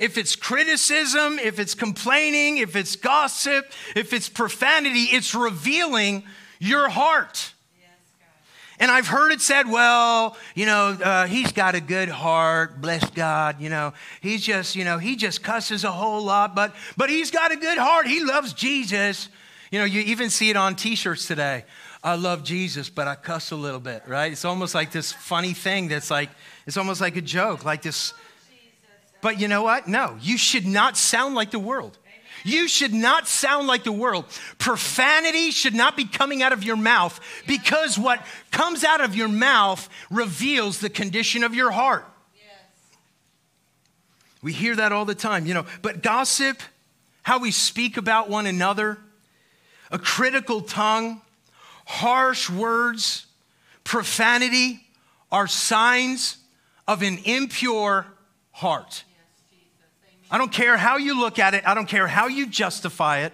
If 0.00 0.16
it's 0.18 0.36
criticism, 0.36 1.38
if 1.38 1.58
it's 1.58 1.74
complaining, 1.74 2.58
if 2.58 2.76
it's 2.76 2.96
gossip, 2.96 3.70
if 3.94 4.12
it's 4.12 4.28
profanity, 4.28 5.04
it's 5.04 5.34
revealing 5.34 6.24
your 6.58 6.88
heart. 6.88 7.52
And 8.78 8.90
I've 8.90 9.06
heard 9.06 9.32
it 9.32 9.40
said, 9.40 9.70
well, 9.70 10.36
you 10.54 10.66
know, 10.66 10.88
uh, 11.02 11.26
he's 11.26 11.52
got 11.52 11.74
a 11.74 11.80
good 11.80 12.08
heart, 12.08 12.80
bless 12.80 13.08
God, 13.10 13.60
you 13.60 13.70
know, 13.70 13.94
he's 14.20 14.42
just, 14.42 14.76
you 14.76 14.84
know, 14.84 14.98
he 14.98 15.16
just 15.16 15.42
cusses 15.42 15.84
a 15.84 15.92
whole 15.92 16.22
lot, 16.22 16.54
but, 16.54 16.74
but 16.96 17.08
he's 17.08 17.30
got 17.30 17.52
a 17.52 17.56
good 17.56 17.78
heart. 17.78 18.06
He 18.06 18.22
loves 18.22 18.52
Jesus. 18.52 19.28
You 19.70 19.78
know, 19.78 19.84
you 19.84 20.02
even 20.02 20.30
see 20.30 20.50
it 20.50 20.56
on 20.56 20.76
t 20.76 20.94
shirts 20.94 21.26
today. 21.26 21.64
I 22.04 22.14
love 22.14 22.44
Jesus, 22.44 22.88
but 22.88 23.08
I 23.08 23.14
cuss 23.14 23.50
a 23.50 23.56
little 23.56 23.80
bit, 23.80 24.02
right? 24.06 24.30
It's 24.30 24.44
almost 24.44 24.74
like 24.74 24.92
this 24.92 25.12
funny 25.12 25.54
thing 25.54 25.88
that's 25.88 26.10
like, 26.10 26.30
it's 26.66 26.76
almost 26.76 27.00
like 27.00 27.16
a 27.16 27.20
joke, 27.20 27.64
like 27.64 27.82
this. 27.82 28.12
But 29.22 29.40
you 29.40 29.48
know 29.48 29.62
what? 29.62 29.88
No, 29.88 30.16
you 30.20 30.38
should 30.38 30.66
not 30.66 30.96
sound 30.96 31.34
like 31.34 31.50
the 31.50 31.58
world. 31.58 31.98
You 32.44 32.68
should 32.68 32.92
not 32.92 33.26
sound 33.26 33.66
like 33.66 33.84
the 33.84 33.92
world. 33.92 34.24
Profanity 34.58 35.50
should 35.50 35.74
not 35.74 35.96
be 35.96 36.04
coming 36.04 36.42
out 36.42 36.52
of 36.52 36.64
your 36.64 36.76
mouth 36.76 37.18
because 37.46 37.98
what 37.98 38.24
comes 38.50 38.84
out 38.84 39.00
of 39.00 39.16
your 39.16 39.28
mouth 39.28 39.88
reveals 40.10 40.78
the 40.78 40.90
condition 40.90 41.42
of 41.42 41.54
your 41.54 41.70
heart. 41.70 42.04
We 44.42 44.52
hear 44.52 44.76
that 44.76 44.92
all 44.92 45.04
the 45.04 45.14
time, 45.14 45.46
you 45.46 45.54
know, 45.54 45.66
but 45.82 46.02
gossip, 46.02 46.60
how 47.22 47.40
we 47.40 47.50
speak 47.50 47.96
about 47.96 48.30
one 48.30 48.46
another, 48.46 48.98
a 49.90 49.98
critical 49.98 50.60
tongue, 50.60 51.20
harsh 51.84 52.48
words, 52.48 53.26
profanity 53.82 54.86
are 55.32 55.48
signs 55.48 56.36
of 56.86 57.02
an 57.02 57.18
impure 57.24 58.06
heart. 58.52 59.02
I 60.30 60.38
don't 60.38 60.52
care 60.52 60.76
how 60.76 60.96
you 60.96 61.18
look 61.18 61.38
at 61.38 61.54
it, 61.54 61.66
I 61.66 61.74
don't 61.74 61.88
care 61.88 62.06
how 62.06 62.26
you 62.26 62.46
justify 62.46 63.20
it. 63.20 63.32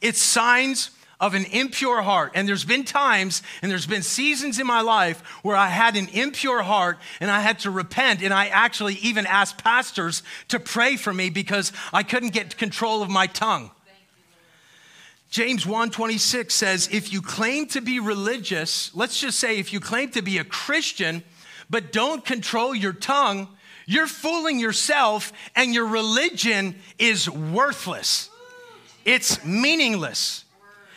It's 0.00 0.20
signs 0.20 0.90
of 1.20 1.34
an 1.34 1.44
impure 1.46 2.02
heart. 2.02 2.32
And 2.34 2.48
there's 2.48 2.64
been 2.64 2.84
times 2.84 3.42
and 3.60 3.70
there's 3.70 3.86
been 3.86 4.02
seasons 4.02 4.58
in 4.58 4.66
my 4.66 4.80
life 4.80 5.20
where 5.42 5.56
I 5.56 5.68
had 5.68 5.96
an 5.96 6.08
impure 6.12 6.62
heart 6.62 6.98
and 7.20 7.30
I 7.30 7.40
had 7.40 7.58
to 7.60 7.70
repent. 7.70 8.22
And 8.22 8.32
I 8.32 8.46
actually 8.46 8.94
even 9.02 9.26
asked 9.26 9.62
pastors 9.62 10.22
to 10.48 10.60
pray 10.60 10.96
for 10.96 11.12
me 11.12 11.30
because 11.30 11.72
I 11.92 12.02
couldn't 12.02 12.30
get 12.30 12.56
control 12.56 13.02
of 13.02 13.10
my 13.10 13.26
tongue. 13.26 13.70
James 15.30 15.66
1:26 15.66 16.52
says 16.52 16.88
if 16.90 17.12
you 17.12 17.20
claim 17.20 17.66
to 17.66 17.82
be 17.82 18.00
religious, 18.00 18.90
let's 18.94 19.20
just 19.20 19.38
say 19.38 19.58
if 19.58 19.72
you 19.72 19.80
claim 19.80 20.10
to 20.12 20.22
be 20.22 20.38
a 20.38 20.44
Christian 20.44 21.22
but 21.68 21.92
don't 21.92 22.24
control 22.24 22.74
your 22.74 22.94
tongue, 22.94 23.48
you're 23.88 24.06
fooling 24.06 24.60
yourself 24.60 25.32
and 25.56 25.72
your 25.72 25.86
religion 25.86 26.74
is 26.98 27.28
worthless. 27.28 28.28
It's 29.06 29.42
meaningless. 29.46 30.44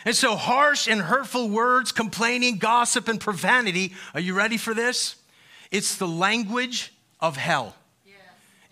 And 0.04 0.14
so, 0.14 0.36
harsh 0.36 0.88
and 0.88 1.00
hurtful 1.00 1.48
words, 1.48 1.90
complaining, 1.90 2.58
gossip, 2.58 3.08
and 3.08 3.18
profanity 3.18 3.94
are 4.12 4.20
you 4.20 4.34
ready 4.34 4.58
for 4.58 4.74
this? 4.74 5.16
It's 5.70 5.96
the 5.96 6.06
language 6.06 6.92
of 7.18 7.38
hell. 7.38 7.74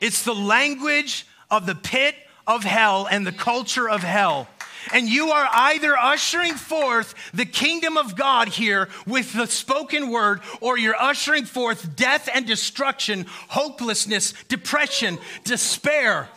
It's 0.00 0.22
the 0.22 0.34
language 0.34 1.26
of 1.50 1.64
the 1.64 1.74
pit 1.74 2.14
of 2.46 2.62
hell 2.62 3.08
and 3.10 3.26
the 3.26 3.32
culture 3.32 3.88
of 3.88 4.02
hell. 4.02 4.48
And 4.92 5.08
you 5.08 5.30
are 5.30 5.49
either 5.50 5.96
ushering 5.96 6.54
forth 6.54 7.14
the 7.32 7.44
kingdom 7.44 7.96
of 7.96 8.16
God 8.16 8.49
here 8.49 8.88
with 9.06 9.32
the 9.32 9.46
spoken 9.46 10.10
word, 10.10 10.40
or 10.60 10.78
you're 10.78 11.00
ushering 11.00 11.44
forth 11.44 11.96
death 11.96 12.28
and 12.32 12.46
destruction, 12.46 13.26
hopelessness, 13.49 14.34
depression, 14.49 15.18
despair, 15.44 16.28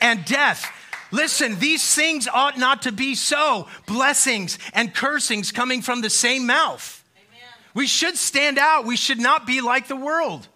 and 0.00 0.24
death. 0.24 0.70
Listen, 1.10 1.58
these 1.58 1.94
things 1.94 2.26
ought 2.26 2.58
not 2.58 2.82
to 2.82 2.92
be 2.92 3.14
so. 3.14 3.68
Blessings 3.86 4.58
and 4.72 4.94
cursings 4.94 5.52
coming 5.52 5.82
from 5.82 6.00
the 6.00 6.10
same 6.10 6.46
mouth. 6.46 7.04
Amen. 7.16 7.48
We 7.74 7.86
should 7.86 8.16
stand 8.16 8.58
out. 8.58 8.86
We 8.86 8.96
should 8.96 9.20
not 9.20 9.46
be 9.46 9.60
like 9.60 9.88
the 9.88 9.96
world. 9.96 10.48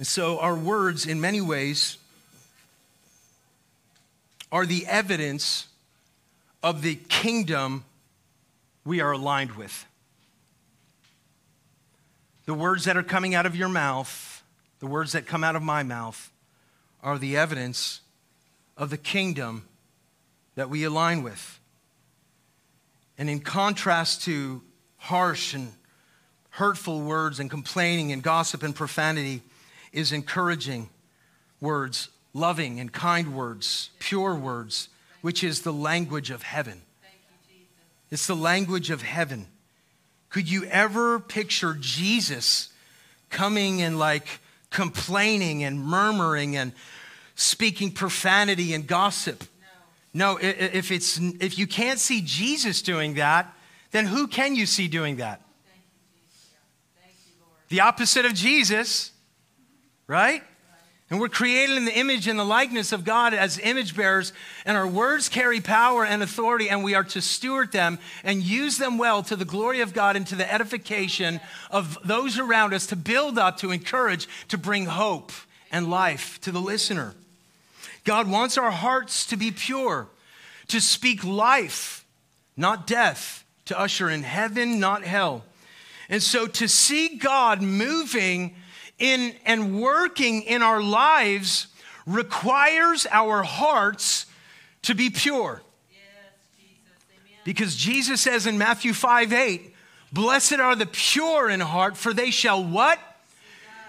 And 0.00 0.06
so, 0.06 0.38
our 0.38 0.56
words, 0.56 1.04
in 1.04 1.20
many 1.20 1.42
ways, 1.42 1.98
are 4.50 4.64
the 4.64 4.86
evidence 4.86 5.66
of 6.62 6.80
the 6.80 6.94
kingdom 6.94 7.84
we 8.82 9.02
are 9.02 9.12
aligned 9.12 9.56
with. 9.56 9.84
The 12.46 12.54
words 12.54 12.86
that 12.86 12.96
are 12.96 13.02
coming 13.02 13.34
out 13.34 13.44
of 13.44 13.54
your 13.54 13.68
mouth, 13.68 14.42
the 14.78 14.86
words 14.86 15.12
that 15.12 15.26
come 15.26 15.44
out 15.44 15.54
of 15.54 15.62
my 15.62 15.82
mouth, 15.82 16.32
are 17.02 17.18
the 17.18 17.36
evidence 17.36 18.00
of 18.78 18.88
the 18.88 18.96
kingdom 18.96 19.68
that 20.54 20.70
we 20.70 20.84
align 20.84 21.22
with. 21.22 21.60
And 23.18 23.28
in 23.28 23.40
contrast 23.40 24.22
to 24.22 24.62
harsh 24.96 25.52
and 25.52 25.74
hurtful 26.48 27.02
words 27.02 27.38
and 27.38 27.50
complaining 27.50 28.12
and 28.12 28.22
gossip 28.22 28.62
and 28.62 28.74
profanity, 28.74 29.42
is 29.92 30.12
encouraging 30.12 30.88
words, 31.60 32.08
loving 32.32 32.80
and 32.80 32.92
kind 32.92 33.34
words, 33.34 33.90
pure 33.98 34.34
words, 34.34 34.88
which 35.20 35.44
is 35.44 35.62
the 35.62 35.72
language 35.72 36.30
of 36.30 36.42
heaven. 36.42 36.82
It's 38.10 38.26
the 38.26 38.36
language 38.36 38.90
of 38.90 39.02
heaven. 39.02 39.46
Could 40.30 40.50
you 40.50 40.64
ever 40.64 41.20
picture 41.20 41.76
Jesus 41.78 42.70
coming 43.30 43.82
and 43.82 43.98
like 43.98 44.40
complaining 44.70 45.64
and 45.64 45.80
murmuring 45.80 46.56
and 46.56 46.72
speaking 47.34 47.92
profanity 47.92 48.74
and 48.74 48.86
gossip? 48.86 49.44
No, 50.12 50.34
no 50.34 50.38
if, 50.40 50.90
it's, 50.90 51.18
if 51.18 51.58
you 51.58 51.66
can't 51.66 51.98
see 51.98 52.22
Jesus 52.24 52.82
doing 52.82 53.14
that, 53.14 53.52
then 53.92 54.06
who 54.06 54.26
can 54.26 54.54
you 54.54 54.66
see 54.66 54.88
doing 54.88 55.16
that? 55.16 55.40
The 57.68 57.80
opposite 57.80 58.24
of 58.24 58.34
Jesus 58.34 59.12
right? 60.10 60.42
And 61.08 61.20
we're 61.20 61.28
created 61.28 61.76
in 61.76 61.84
the 61.84 61.96
image 61.96 62.26
and 62.26 62.36
the 62.36 62.44
likeness 62.44 62.90
of 62.90 63.04
God 63.04 63.32
as 63.32 63.60
image 63.60 63.96
bearers, 63.96 64.32
and 64.64 64.76
our 64.76 64.86
words 64.86 65.28
carry 65.28 65.60
power 65.60 66.04
and 66.04 66.20
authority, 66.20 66.68
and 66.68 66.82
we 66.82 66.94
are 66.94 67.04
to 67.04 67.22
steward 67.22 67.70
them 67.70 67.98
and 68.24 68.42
use 68.42 68.76
them 68.76 68.98
well 68.98 69.22
to 69.24 69.36
the 69.36 69.44
glory 69.44 69.80
of 69.80 69.92
God 69.92 70.16
and 70.16 70.26
to 70.26 70.34
the 70.34 70.52
edification 70.52 71.40
of 71.70 71.96
those 72.04 72.40
around 72.40 72.74
us 72.74 72.86
to 72.88 72.96
build 72.96 73.38
up, 73.38 73.58
to 73.58 73.70
encourage, 73.70 74.28
to 74.48 74.58
bring 74.58 74.86
hope 74.86 75.30
and 75.70 75.88
life 75.88 76.40
to 76.40 76.50
the 76.50 76.60
listener. 76.60 77.14
God 78.04 78.28
wants 78.28 78.58
our 78.58 78.72
hearts 78.72 79.26
to 79.26 79.36
be 79.36 79.52
pure, 79.52 80.08
to 80.68 80.80
speak 80.80 81.22
life, 81.24 82.04
not 82.56 82.86
death, 82.86 83.44
to 83.66 83.78
usher 83.78 84.10
in 84.10 84.24
heaven, 84.24 84.80
not 84.80 85.04
hell. 85.04 85.44
And 86.08 86.20
so 86.20 86.48
to 86.48 86.68
see 86.68 87.16
God 87.16 87.62
moving 87.62 88.56
in 89.00 89.34
and 89.44 89.80
working 89.80 90.42
in 90.42 90.62
our 90.62 90.80
lives 90.80 91.66
requires 92.06 93.06
our 93.10 93.42
hearts 93.42 94.26
to 94.82 94.94
be 94.94 95.10
pure. 95.10 95.62
Because 97.44 97.74
Jesus 97.74 98.20
says 98.20 98.46
in 98.46 98.58
Matthew 98.58 98.92
5 98.92 99.32
8, 99.32 99.74
Blessed 100.12 100.54
are 100.54 100.76
the 100.76 100.86
pure 100.86 101.48
in 101.48 101.60
heart, 101.60 101.96
for 101.96 102.12
they 102.12 102.30
shall 102.30 102.62
what? 102.62 102.98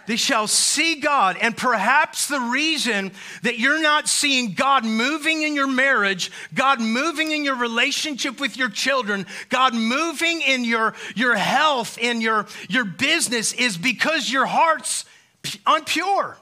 They 0.08 0.16
shall 0.16 0.48
see 0.48 0.96
God. 0.96 1.38
And 1.40 1.56
perhaps 1.56 2.28
the 2.28 2.40
reason 2.40 3.12
that 3.44 3.60
you're 3.60 3.82
not 3.82 4.08
seeing 4.08 4.54
God 4.54 4.84
moving 4.84 5.44
in 5.44 5.56
your 5.56 5.68
marriage, 5.68 6.32
God 6.54 6.82
moving 6.82 7.32
in 7.32 7.44
your 7.44 7.56
relationship 7.56 8.40
with 8.40 8.58
your 8.58 8.70
children, 8.70 9.26
God 9.50 9.74
moving 9.74 10.42
in 10.42 10.64
your, 10.64 10.94
your 11.16 11.36
health, 11.36 11.98
in 11.98 12.22
your, 12.22 12.48
your 12.70 12.86
business, 12.86 13.54
is 13.54 13.78
because 13.78 14.32
your 14.32 14.46
heart's 14.46 15.06
unpure. 15.44 16.36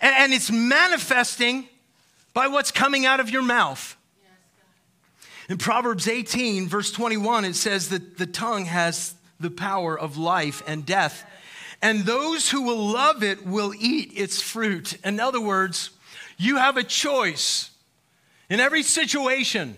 And, 0.00 0.14
and 0.16 0.32
it's 0.32 0.50
manifesting 0.50 1.68
by 2.32 2.48
what's 2.48 2.70
coming 2.70 3.06
out 3.06 3.20
of 3.20 3.30
your 3.30 3.42
mouth. 3.42 3.96
In 5.48 5.58
Proverbs 5.58 6.06
18, 6.06 6.68
verse 6.68 6.92
21, 6.92 7.44
it 7.44 7.56
says 7.56 7.88
that 7.88 8.18
the 8.18 8.26
tongue 8.26 8.66
has 8.66 9.14
the 9.40 9.50
power 9.50 9.98
of 9.98 10.16
life 10.16 10.62
and 10.66 10.86
death 10.86 11.24
and 11.82 12.04
those 12.04 12.50
who 12.50 12.62
will 12.62 12.92
love 12.92 13.22
it 13.22 13.46
will 13.46 13.72
eat 13.78 14.12
its 14.14 14.42
fruit. 14.42 14.98
In 15.04 15.18
other 15.18 15.40
words, 15.40 15.90
you 16.36 16.56
have 16.56 16.76
a 16.76 16.82
choice 16.82 17.70
in 18.48 18.60
every 18.60 18.82
situation 18.82 19.76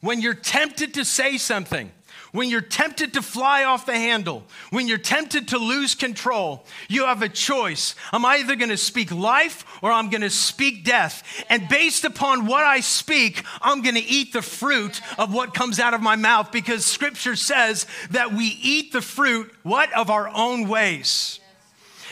when 0.00 0.20
you're 0.20 0.34
tempted 0.34 0.94
to 0.94 1.04
say 1.04 1.38
something. 1.38 1.90
When 2.32 2.48
you're 2.48 2.60
tempted 2.60 3.14
to 3.14 3.22
fly 3.22 3.64
off 3.64 3.86
the 3.86 3.96
handle, 3.96 4.44
when 4.70 4.86
you're 4.86 4.98
tempted 4.98 5.48
to 5.48 5.58
lose 5.58 5.96
control, 5.96 6.64
you 6.88 7.06
have 7.06 7.22
a 7.22 7.28
choice. 7.28 7.96
I'm 8.12 8.24
either 8.24 8.54
going 8.54 8.70
to 8.70 8.76
speak 8.76 9.10
life 9.10 9.64
or 9.82 9.90
I'm 9.90 10.10
going 10.10 10.20
to 10.20 10.30
speak 10.30 10.84
death. 10.84 11.24
And 11.48 11.68
based 11.68 12.04
upon 12.04 12.46
what 12.46 12.64
I 12.64 12.80
speak, 12.80 13.44
I'm 13.60 13.82
going 13.82 13.96
to 13.96 14.04
eat 14.04 14.32
the 14.32 14.42
fruit 14.42 15.00
of 15.18 15.34
what 15.34 15.54
comes 15.54 15.80
out 15.80 15.92
of 15.92 16.02
my 16.02 16.14
mouth 16.14 16.52
because 16.52 16.86
scripture 16.86 17.34
says 17.34 17.86
that 18.10 18.32
we 18.32 18.44
eat 18.62 18.92
the 18.92 19.02
fruit, 19.02 19.52
what? 19.64 19.92
Of 19.92 20.08
our 20.08 20.28
own 20.28 20.68
ways. 20.68 21.40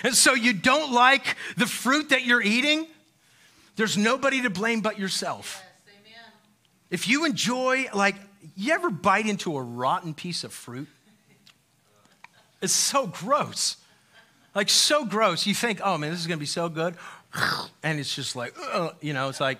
And 0.02 0.14
so 0.14 0.34
you 0.34 0.52
don't 0.52 0.92
like 0.92 1.36
the 1.56 1.66
fruit 1.66 2.10
that 2.10 2.24
you're 2.24 2.42
eating, 2.42 2.86
there's 3.76 3.96
nobody 3.96 4.42
to 4.42 4.50
blame 4.50 4.80
but 4.80 4.98
yourself. 4.98 5.62
If 6.90 7.06
you 7.06 7.24
enjoy, 7.24 7.86
like, 7.92 8.16
you 8.56 8.72
ever 8.72 8.90
bite 8.90 9.26
into 9.26 9.56
a 9.56 9.62
rotten 9.62 10.14
piece 10.14 10.44
of 10.44 10.52
fruit? 10.52 10.88
It's 12.60 12.72
so 12.72 13.06
gross. 13.06 13.76
Like 14.54 14.68
so 14.68 15.04
gross. 15.04 15.46
You 15.46 15.54
think, 15.54 15.80
oh 15.82 15.98
man, 15.98 16.10
this 16.10 16.20
is 16.20 16.26
gonna 16.26 16.38
be 16.38 16.46
so 16.46 16.68
good. 16.68 16.94
And 17.82 18.00
it's 18.00 18.14
just 18.14 18.34
like, 18.34 18.54
uh, 18.72 18.90
you 19.00 19.12
know, 19.12 19.28
it's 19.28 19.40
like, 19.40 19.58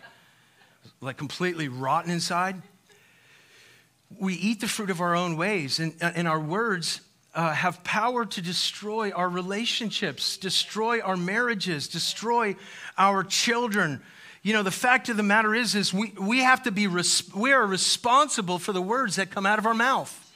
like 1.00 1.16
completely 1.16 1.68
rotten 1.68 2.10
inside. 2.10 2.60
We 4.18 4.34
eat 4.34 4.60
the 4.60 4.66
fruit 4.66 4.90
of 4.90 5.00
our 5.00 5.14
own 5.14 5.36
ways, 5.36 5.78
and, 5.78 5.94
and 6.00 6.26
our 6.26 6.40
words 6.40 7.00
uh, 7.34 7.52
have 7.52 7.84
power 7.84 8.26
to 8.26 8.42
destroy 8.42 9.12
our 9.12 9.28
relationships, 9.28 10.36
destroy 10.36 11.00
our 11.00 11.16
marriages, 11.16 11.86
destroy 11.86 12.56
our 12.96 13.22
children. 13.22 14.02
You 14.42 14.52
know, 14.52 14.62
the 14.62 14.70
fact 14.70 15.08
of 15.08 15.16
the 15.16 15.22
matter 15.22 15.54
is, 15.54 15.74
is 15.74 15.92
we, 15.92 16.12
we 16.20 16.38
have 16.38 16.62
to 16.64 16.70
be, 16.70 16.86
res- 16.86 17.28
we 17.34 17.52
are 17.52 17.66
responsible 17.66 18.58
for 18.58 18.72
the 18.72 18.82
words 18.82 19.16
that 19.16 19.30
come 19.30 19.46
out 19.46 19.58
of 19.58 19.66
our 19.66 19.74
mouth 19.74 20.27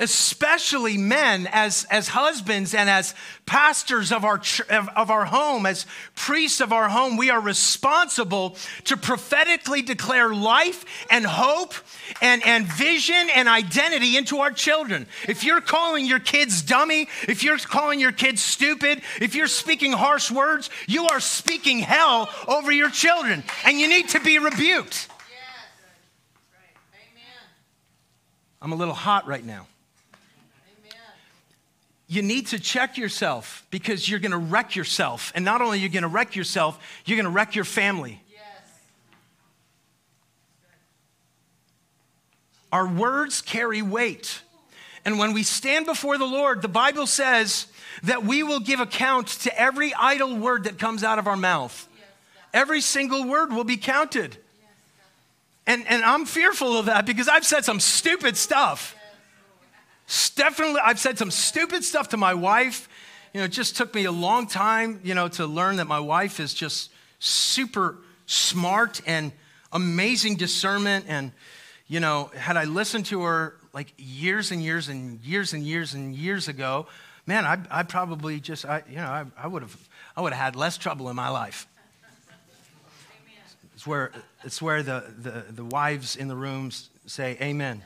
especially 0.00 0.96
men 0.96 1.46
as, 1.52 1.86
as 1.90 2.08
husbands 2.08 2.74
and 2.74 2.88
as 2.88 3.14
pastors 3.44 4.10
of 4.10 4.24
our, 4.24 4.40
of 4.70 5.10
our 5.10 5.26
home, 5.26 5.66
as 5.66 5.84
priests 6.16 6.60
of 6.60 6.72
our 6.72 6.88
home, 6.88 7.18
we 7.18 7.28
are 7.30 7.40
responsible 7.40 8.56
to 8.84 8.96
prophetically 8.96 9.82
declare 9.82 10.34
life 10.34 10.84
and 11.10 11.26
hope 11.26 11.74
and, 12.22 12.44
and 12.46 12.66
vision 12.66 13.28
and 13.34 13.46
identity 13.46 14.16
into 14.16 14.38
our 14.38 14.50
children. 14.50 15.06
If 15.28 15.44
you're 15.44 15.60
calling 15.60 16.06
your 16.06 16.18
kids 16.18 16.62
dummy, 16.62 17.08
if 17.28 17.44
you're 17.44 17.58
calling 17.58 18.00
your 18.00 18.12
kids 18.12 18.40
stupid, 18.40 19.02
if 19.20 19.34
you're 19.34 19.46
speaking 19.46 19.92
harsh 19.92 20.30
words, 20.30 20.70
you 20.88 21.06
are 21.08 21.20
speaking 21.20 21.80
hell 21.80 22.30
over 22.48 22.72
your 22.72 22.90
children. 22.90 23.44
And 23.66 23.78
you 23.78 23.86
need 23.86 24.08
to 24.10 24.20
be 24.20 24.38
rebuked. 24.38 25.08
I'm 28.62 28.72
a 28.72 28.76
little 28.76 28.94
hot 28.94 29.26
right 29.26 29.44
now 29.44 29.66
you 32.10 32.22
need 32.22 32.48
to 32.48 32.58
check 32.58 32.98
yourself 32.98 33.64
because 33.70 34.08
you're 34.08 34.18
going 34.18 34.32
to 34.32 34.36
wreck 34.36 34.74
yourself. 34.74 35.30
And 35.36 35.44
not 35.44 35.62
only 35.62 35.78
are 35.78 35.82
you 35.82 35.88
going 35.88 36.02
to 36.02 36.08
wreck 36.08 36.34
yourself, 36.34 36.76
you're 37.04 37.16
going 37.16 37.24
to 37.24 37.30
wreck 37.30 37.54
your 37.54 37.64
family. 37.64 38.20
Yes. 38.28 38.42
Our 42.72 42.88
words 42.88 43.40
carry 43.40 43.80
weight. 43.80 44.42
And 45.04 45.20
when 45.20 45.32
we 45.32 45.44
stand 45.44 45.86
before 45.86 46.18
the 46.18 46.26
Lord, 46.26 46.62
the 46.62 46.68
Bible 46.68 47.06
says 47.06 47.68
that 48.02 48.24
we 48.24 48.42
will 48.42 48.60
give 48.60 48.80
account 48.80 49.28
to 49.28 49.56
every 49.60 49.94
idle 49.94 50.36
word 50.36 50.64
that 50.64 50.80
comes 50.80 51.04
out 51.04 51.20
of 51.20 51.28
our 51.28 51.36
mouth. 51.36 51.88
Every 52.52 52.80
single 52.80 53.24
word 53.28 53.52
will 53.52 53.62
be 53.62 53.76
counted. 53.76 54.36
And, 55.64 55.86
and 55.86 56.02
I'm 56.02 56.26
fearful 56.26 56.76
of 56.76 56.86
that 56.86 57.06
because 57.06 57.28
I've 57.28 57.46
said 57.46 57.64
some 57.64 57.78
stupid 57.78 58.36
stuff. 58.36 58.96
Definitely, 60.34 60.80
I've 60.82 60.98
said 60.98 61.18
some 61.18 61.30
stupid 61.30 61.84
stuff 61.84 62.08
to 62.08 62.16
my 62.16 62.34
wife. 62.34 62.88
You 63.32 63.40
know, 63.40 63.44
it 63.44 63.52
just 63.52 63.76
took 63.76 63.94
me 63.94 64.06
a 64.06 64.12
long 64.12 64.48
time, 64.48 65.00
you 65.04 65.14
know, 65.14 65.28
to 65.28 65.46
learn 65.46 65.76
that 65.76 65.86
my 65.86 66.00
wife 66.00 66.40
is 66.40 66.52
just 66.52 66.90
super 67.20 67.98
smart 68.26 69.00
and 69.06 69.30
amazing 69.72 70.34
discernment. 70.34 71.04
And, 71.08 71.30
you 71.86 72.00
know, 72.00 72.30
had 72.34 72.56
I 72.56 72.64
listened 72.64 73.06
to 73.06 73.22
her 73.22 73.54
like 73.72 73.92
years 73.98 74.50
and 74.50 74.62
years 74.62 74.88
and 74.88 75.20
years 75.20 75.52
and 75.52 75.62
years 75.62 75.94
and 75.94 76.14
years 76.14 76.48
ago, 76.48 76.86
man, 77.26 77.44
I, 77.44 77.58
I 77.70 77.82
probably 77.84 78.40
just, 78.40 78.64
I, 78.64 78.82
you 78.88 78.96
know, 78.96 79.26
I, 79.36 79.46
would 79.46 79.62
have, 79.62 79.76
I 80.16 80.22
would 80.22 80.32
have 80.32 80.42
had 80.42 80.56
less 80.56 80.76
trouble 80.76 81.08
in 81.08 81.14
my 81.14 81.28
life. 81.28 81.68
It's 83.74 83.86
where, 83.86 84.10
it's 84.42 84.60
where 84.60 84.82
the, 84.82 85.04
the, 85.18 85.44
the 85.52 85.64
wives 85.64 86.16
in 86.16 86.26
the 86.26 86.36
rooms 86.36 86.90
say, 87.06 87.36
Amen. 87.40 87.82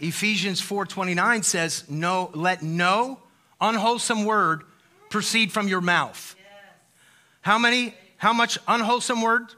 Ephesians 0.00 0.60
4:29 0.60 1.42
says, 1.42 1.84
"No, 1.88 2.30
let 2.34 2.62
no 2.62 3.20
unwholesome 3.60 4.24
word 4.24 4.64
proceed 5.10 5.52
from 5.52 5.68
your 5.68 5.80
mouth." 5.80 6.34
Yes. 6.38 6.46
How 7.42 7.58
many 7.58 7.94
how 8.16 8.32
much 8.32 8.58
unwholesome 8.68 9.22
word? 9.22 9.54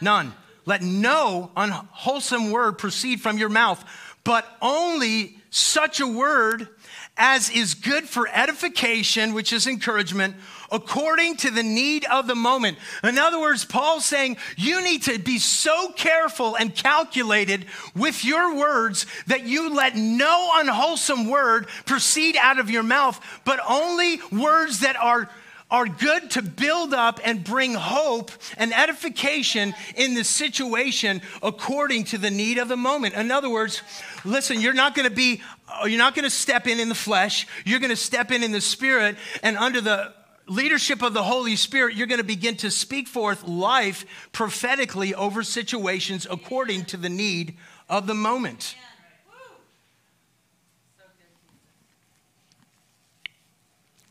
None. 0.00 0.26
None. 0.26 0.34
Let 0.66 0.82
no 0.82 1.50
unwholesome 1.56 2.50
word 2.50 2.78
proceed 2.78 3.22
from 3.22 3.38
your 3.38 3.48
mouth, 3.48 3.82
but 4.22 4.46
only 4.60 5.38
such 5.50 5.98
a 5.98 6.06
word 6.06 6.68
as 7.16 7.48
is 7.48 7.72
good 7.72 8.06
for 8.08 8.28
edification, 8.28 9.32
which 9.32 9.52
is 9.52 9.66
encouragement, 9.66 10.36
according 10.70 11.36
to 11.38 11.50
the 11.50 11.62
need 11.62 12.04
of 12.06 12.26
the 12.26 12.34
moment. 12.34 12.78
In 13.02 13.18
other 13.18 13.40
words, 13.40 13.64
Paul's 13.64 14.04
saying 14.04 14.36
you 14.56 14.82
need 14.82 15.02
to 15.04 15.18
be 15.18 15.38
so 15.38 15.92
careful 15.92 16.56
and 16.56 16.74
calculated 16.74 17.66
with 17.94 18.24
your 18.24 18.54
words 18.54 19.06
that 19.26 19.44
you 19.44 19.74
let 19.74 19.96
no 19.96 20.50
unwholesome 20.54 21.28
word 21.28 21.68
proceed 21.86 22.36
out 22.36 22.58
of 22.58 22.70
your 22.70 22.82
mouth, 22.82 23.20
but 23.44 23.60
only 23.68 24.20
words 24.32 24.80
that 24.80 24.96
are 24.96 25.30
are 25.70 25.86
good 25.86 26.30
to 26.30 26.42
build 26.42 26.94
up 26.94 27.20
and 27.24 27.44
bring 27.44 27.74
hope 27.74 28.30
and 28.56 28.72
edification 28.72 29.74
in 29.96 30.14
the 30.14 30.24
situation 30.24 31.20
according 31.42 32.04
to 32.04 32.16
the 32.18 32.30
need 32.30 32.58
of 32.58 32.68
the 32.68 32.76
moment. 32.76 33.14
In 33.14 33.30
other 33.30 33.50
words, 33.50 33.82
listen, 34.24 34.60
you're 34.60 34.72
not 34.72 34.94
going 34.94 35.08
to 35.08 35.14
be, 35.14 35.42
you're 35.84 35.98
not 35.98 36.14
going 36.14 36.24
to 36.24 36.30
step 36.30 36.66
in 36.66 36.80
in 36.80 36.88
the 36.88 36.94
flesh. 36.94 37.46
You're 37.66 37.80
going 37.80 37.90
to 37.90 37.96
step 37.96 38.30
in 38.30 38.42
in 38.42 38.52
the 38.52 38.62
spirit 38.62 39.16
and 39.42 39.58
under 39.58 39.80
the 39.80 40.14
leadership 40.48 41.02
of 41.02 41.14
the 41.14 41.22
Holy 41.22 41.56
Spirit, 41.56 41.94
you're 41.94 42.06
going 42.06 42.18
to 42.18 42.24
begin 42.24 42.56
to 42.56 42.70
speak 42.70 43.06
forth 43.06 43.46
life 43.46 44.04
prophetically 44.32 45.14
over 45.14 45.42
situations 45.42 46.26
according 46.30 46.86
to 46.86 46.96
the 46.96 47.08
need 47.08 47.56
of 47.88 48.06
the 48.06 48.14
moment. 48.14 48.74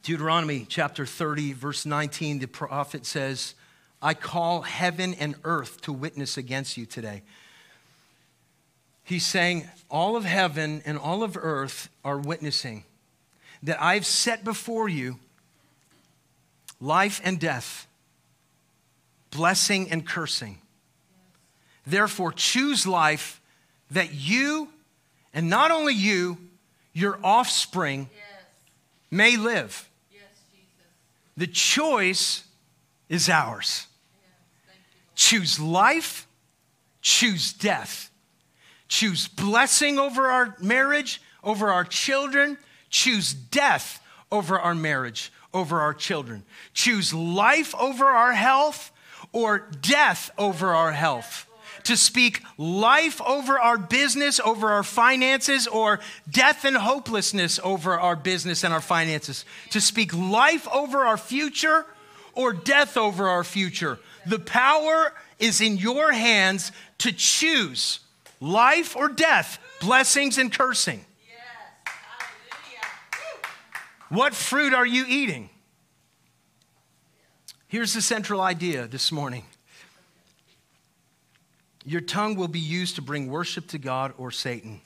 Deuteronomy 0.03 0.65
chapter 0.69 1.05
30, 1.05 1.51
verse 1.51 1.85
19, 1.85 2.39
the 2.39 2.47
prophet 2.47 3.05
says, 3.05 3.55
I 4.01 4.13
call 4.13 4.61
heaven 4.61 5.13
and 5.15 5.35
earth 5.43 5.81
to 5.81 5.91
witness 5.91 6.37
against 6.37 6.77
you 6.77 6.85
today. 6.85 7.23
He's 9.03 9.25
saying, 9.25 9.67
All 9.89 10.15
of 10.15 10.23
heaven 10.23 10.81
and 10.85 10.97
all 10.97 11.23
of 11.23 11.35
earth 11.35 11.89
are 12.05 12.17
witnessing 12.17 12.85
that 13.63 13.81
I've 13.81 14.05
set 14.05 14.43
before 14.43 14.87
you 14.87 15.19
life 16.79 17.21
and 17.23 17.39
death, 17.39 17.87
blessing 19.31 19.89
and 19.91 20.05
cursing. 20.05 20.59
Therefore, 21.85 22.31
choose 22.31 22.85
life 22.85 23.41
that 23.91 24.13
you, 24.13 24.69
and 25.33 25.49
not 25.49 25.71
only 25.71 25.93
you, 25.93 26.37
your 26.93 27.19
offspring 27.23 28.09
yes. 28.11 28.45
may 29.09 29.37
live. 29.37 29.89
The 31.37 31.47
choice 31.47 32.43
is 33.09 33.29
ours. 33.29 33.85
Choose 35.13 35.59
life, 35.59 36.27
choose 37.01 37.53
death. 37.53 38.11
Choose 38.87 39.27
blessing 39.27 39.99
over 39.99 40.27
our 40.27 40.55
marriage, 40.59 41.21
over 41.43 41.69
our 41.69 41.83
children. 41.83 42.57
Choose 42.89 43.33
death 43.33 44.01
over 44.31 44.59
our 44.59 44.75
marriage, 44.75 45.31
over 45.57 45.81
our 45.81 45.93
children. 45.93 46.43
Choose 46.73 47.13
life 47.13 47.73
over 47.75 48.05
our 48.05 48.33
health 48.33 48.91
or 49.33 49.67
death 49.81 50.29
over 50.37 50.69
our 50.69 50.91
health 50.91 51.47
to 51.87 51.95
speak 51.95 52.41
life 52.57 53.21
over 53.21 53.57
our 53.57 53.77
business, 53.77 54.41
over 54.41 54.71
our 54.71 54.83
finances, 54.83 55.67
or 55.67 56.01
death 56.29 56.65
and 56.65 56.75
hopelessness 56.75 57.61
over 57.63 57.97
our 57.97 58.15
business 58.15 58.65
and 58.65 58.73
our 58.73 58.81
finances, 58.81 59.45
to 59.69 59.79
speak 59.79 60.13
life 60.13 60.67
over 60.67 61.05
our 61.05 61.17
future 61.17 61.85
or 62.33 62.51
death 62.51 62.97
over 62.97 63.29
our 63.29 63.43
future. 63.43 63.99
The 64.25 64.39
power 64.39 65.13
is 65.39 65.61
in 65.61 65.77
your 65.77 66.11
hands 66.11 66.73
to 66.99 67.13
choose 67.13 68.01
life 68.41 68.95
or 68.95 69.07
death, 69.07 69.57
blessings 69.79 70.37
and 70.37 70.51
cursing. 70.51 71.05
What 74.09 74.33
fruit 74.33 74.73
are 74.73 74.85
you 74.85 75.05
eating? 75.07 75.49
Here's 77.67 77.93
the 77.93 78.01
central 78.01 78.39
idea 78.39 78.87
this 78.87 79.11
morning 79.11 79.43
your 81.83 82.01
tongue 82.01 82.35
will 82.35 82.49
be 82.49 82.59
used 82.59 82.95
to 82.95 83.01
bring 83.01 83.29
worship 83.29 83.67
to 83.67 83.77
God 83.77 84.13
or 84.17 84.29
Satan. 84.29 84.81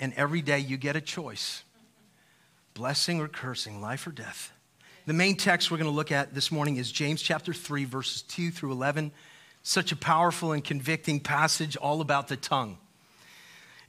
And 0.00 0.12
every 0.14 0.42
day 0.42 0.58
you 0.58 0.76
get 0.76 0.96
a 0.96 1.00
choice 1.00 1.62
blessing 2.74 3.20
or 3.20 3.28
cursing, 3.28 3.80
life 3.80 4.06
or 4.06 4.10
death. 4.10 4.52
The 5.06 5.12
main 5.12 5.36
text 5.36 5.70
we're 5.70 5.76
going 5.76 5.90
to 5.90 5.94
look 5.94 6.12
at 6.12 6.34
this 6.34 6.50
morning 6.50 6.76
is 6.76 6.90
James 6.90 7.20
chapter 7.20 7.52
3, 7.52 7.84
verses 7.84 8.22
2 8.22 8.50
through 8.50 8.72
11. 8.72 9.12
Such 9.62 9.92
a 9.92 9.96
powerful 9.96 10.52
and 10.52 10.64
convicting 10.64 11.20
passage 11.20 11.76
all 11.76 12.00
about 12.00 12.28
the 12.28 12.36
tongue. 12.36 12.78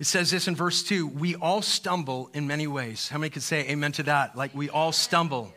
It 0.02 0.08
says 0.08 0.32
this 0.32 0.48
in 0.48 0.56
verse 0.56 0.82
2 0.82 1.06
We 1.06 1.36
all 1.36 1.62
stumble 1.62 2.32
in 2.34 2.48
many 2.48 2.66
ways. 2.66 3.08
How 3.08 3.20
many 3.20 3.30
could 3.30 3.44
say 3.44 3.70
amen 3.70 3.92
to 3.94 4.04
that? 4.04 4.36
Like 4.36 4.56
we 4.56 4.68
all 4.68 4.92
stumble, 4.92 5.54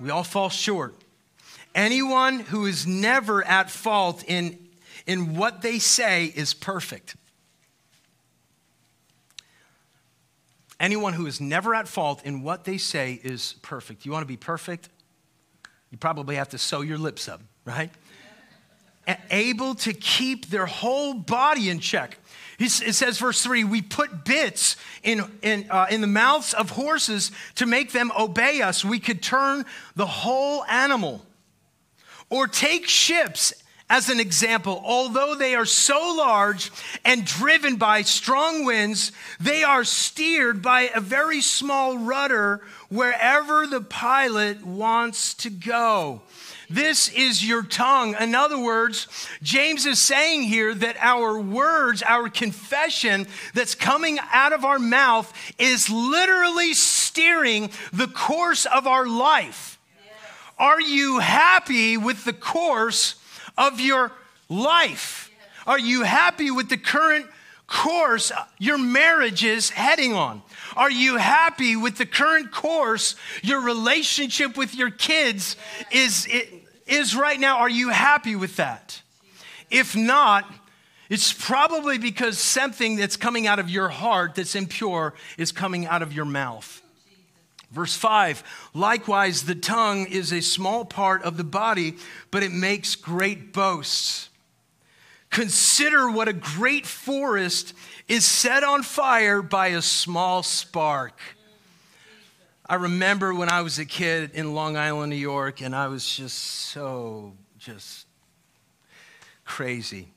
we 0.00 0.08
all 0.08 0.24
fall 0.24 0.48
short. 0.48 0.94
Anyone 1.74 2.40
who 2.40 2.64
is 2.64 2.86
never 2.86 3.44
at 3.44 3.70
fault 3.70 4.24
in 4.26 4.58
in 5.06 5.36
what 5.36 5.60
they 5.60 5.78
say 5.78 6.24
is 6.24 6.54
perfect. 6.54 7.16
Anyone 10.80 11.12
who 11.12 11.26
is 11.26 11.38
never 11.38 11.74
at 11.74 11.86
fault 11.86 12.24
in 12.24 12.42
what 12.42 12.64
they 12.64 12.78
say 12.78 13.20
is 13.22 13.56
perfect. 13.60 14.06
You 14.06 14.12
want 14.12 14.22
to 14.22 14.26
be 14.26 14.38
perfect? 14.38 14.88
You 15.90 15.98
probably 15.98 16.36
have 16.36 16.48
to 16.48 16.58
sew 16.58 16.80
your 16.80 16.96
lips 16.96 17.28
up, 17.28 17.42
right? 17.66 17.90
Able 19.30 19.74
to 19.74 19.92
keep 19.92 20.46
their 20.46 20.64
whole 20.64 21.12
body 21.12 21.68
in 21.68 21.78
check. 21.78 22.16
It 22.62 22.94
says, 22.94 23.18
verse 23.18 23.42
3 23.42 23.64
we 23.64 23.82
put 23.82 24.24
bits 24.24 24.76
in, 25.02 25.24
in, 25.42 25.66
uh, 25.70 25.86
in 25.90 26.00
the 26.00 26.06
mouths 26.06 26.54
of 26.54 26.70
horses 26.70 27.32
to 27.56 27.66
make 27.66 27.92
them 27.92 28.12
obey 28.18 28.62
us. 28.62 28.84
We 28.84 29.00
could 29.00 29.22
turn 29.22 29.64
the 29.96 30.06
whole 30.06 30.64
animal. 30.64 31.24
Or 32.30 32.46
take 32.46 32.88
ships 32.88 33.52
as 33.92 34.08
an 34.08 34.20
example, 34.20 34.82
although 34.86 35.34
they 35.34 35.54
are 35.54 35.66
so 35.66 36.14
large 36.16 36.72
and 37.04 37.26
driven 37.26 37.76
by 37.76 38.00
strong 38.00 38.64
winds, 38.64 39.12
they 39.38 39.62
are 39.62 39.84
steered 39.84 40.62
by 40.62 40.90
a 40.94 41.00
very 41.00 41.42
small 41.42 41.98
rudder 41.98 42.62
wherever 42.88 43.66
the 43.66 43.82
pilot 43.82 44.64
wants 44.64 45.34
to 45.34 45.50
go. 45.50 46.22
This 46.70 47.10
is 47.10 47.46
your 47.46 47.62
tongue. 47.62 48.16
In 48.18 48.34
other 48.34 48.58
words, 48.58 49.08
James 49.42 49.84
is 49.84 49.98
saying 49.98 50.44
here 50.44 50.74
that 50.74 50.96
our 50.98 51.38
words, 51.38 52.02
our 52.02 52.30
confession 52.30 53.26
that's 53.52 53.74
coming 53.74 54.18
out 54.32 54.54
of 54.54 54.64
our 54.64 54.78
mouth 54.78 55.30
is 55.58 55.90
literally 55.90 56.72
steering 56.72 57.68
the 57.92 58.08
course 58.08 58.64
of 58.64 58.86
our 58.86 59.06
life. 59.06 59.78
Are 60.58 60.80
you 60.80 61.18
happy 61.18 61.98
with 61.98 62.24
the 62.24 62.32
course 62.32 63.16
of 63.56 63.80
your 63.80 64.12
life? 64.48 65.30
Are 65.66 65.78
you 65.78 66.02
happy 66.02 66.50
with 66.50 66.68
the 66.68 66.76
current 66.76 67.26
course 67.66 68.32
your 68.58 68.78
marriage 68.78 69.44
is 69.44 69.70
heading 69.70 70.12
on? 70.12 70.42
Are 70.76 70.90
you 70.90 71.16
happy 71.16 71.76
with 71.76 71.96
the 71.96 72.06
current 72.06 72.50
course 72.50 73.16
your 73.42 73.60
relationship 73.62 74.56
with 74.56 74.74
your 74.74 74.90
kids 74.90 75.56
is, 75.90 76.28
is 76.86 77.16
right 77.16 77.38
now? 77.38 77.58
Are 77.58 77.70
you 77.70 77.88
happy 77.88 78.36
with 78.36 78.56
that? 78.56 79.00
If 79.70 79.96
not, 79.96 80.44
it's 81.08 81.32
probably 81.32 81.98
because 81.98 82.38
something 82.38 82.96
that's 82.96 83.16
coming 83.16 83.46
out 83.46 83.58
of 83.58 83.70
your 83.70 83.88
heart 83.88 84.34
that's 84.34 84.54
impure 84.54 85.14
is 85.38 85.52
coming 85.52 85.86
out 85.86 86.02
of 86.02 86.12
your 86.12 86.24
mouth. 86.24 86.81
Verse 87.72 87.96
5 87.96 88.70
Likewise, 88.74 89.44
the 89.44 89.54
tongue 89.54 90.06
is 90.06 90.32
a 90.32 90.40
small 90.40 90.84
part 90.84 91.22
of 91.22 91.36
the 91.36 91.44
body, 91.44 91.96
but 92.30 92.42
it 92.42 92.52
makes 92.52 92.94
great 92.94 93.52
boasts. 93.52 94.28
Consider 95.30 96.10
what 96.10 96.28
a 96.28 96.34
great 96.34 96.86
forest 96.86 97.72
is 98.06 98.26
set 98.26 98.62
on 98.62 98.82
fire 98.82 99.40
by 99.40 99.68
a 99.68 99.80
small 99.80 100.42
spark. 100.42 101.18
I 102.66 102.74
remember 102.74 103.34
when 103.34 103.48
I 103.48 103.62
was 103.62 103.78
a 103.78 103.86
kid 103.86 104.32
in 104.34 104.54
Long 104.54 104.76
Island, 104.76 105.10
New 105.10 105.16
York, 105.16 105.62
and 105.62 105.74
I 105.74 105.88
was 105.88 106.06
just 106.06 106.38
so, 106.38 107.32
just 107.58 108.06
crazy. 109.44 110.08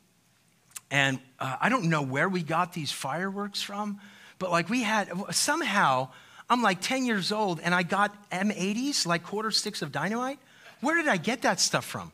And 0.91 1.19
uh, 1.39 1.57
I 1.61 1.69
don't 1.69 1.85
know 1.85 2.01
where 2.01 2.29
we 2.29 2.43
got 2.43 2.73
these 2.73 2.91
fireworks 2.91 3.61
from, 3.61 3.99
but 4.37 4.51
like 4.51 4.69
we 4.69 4.83
had, 4.83 5.09
somehow, 5.31 6.09
I'm 6.49 6.62
like 6.62 6.81
10 6.81 7.05
years 7.05 7.31
old 7.31 7.60
and 7.60 7.73
I 7.73 7.84
got 7.84 8.29
M80s, 8.29 9.05
like 9.05 9.23
quarter 9.23 9.51
sticks 9.51 9.81
of 9.81 9.91
dynamite. 9.91 10.39
Where 10.81 10.95
did 10.95 11.08
I 11.08 11.17
get 11.17 11.41
that 11.43 11.60
stuff 11.60 11.86
from? 11.86 12.12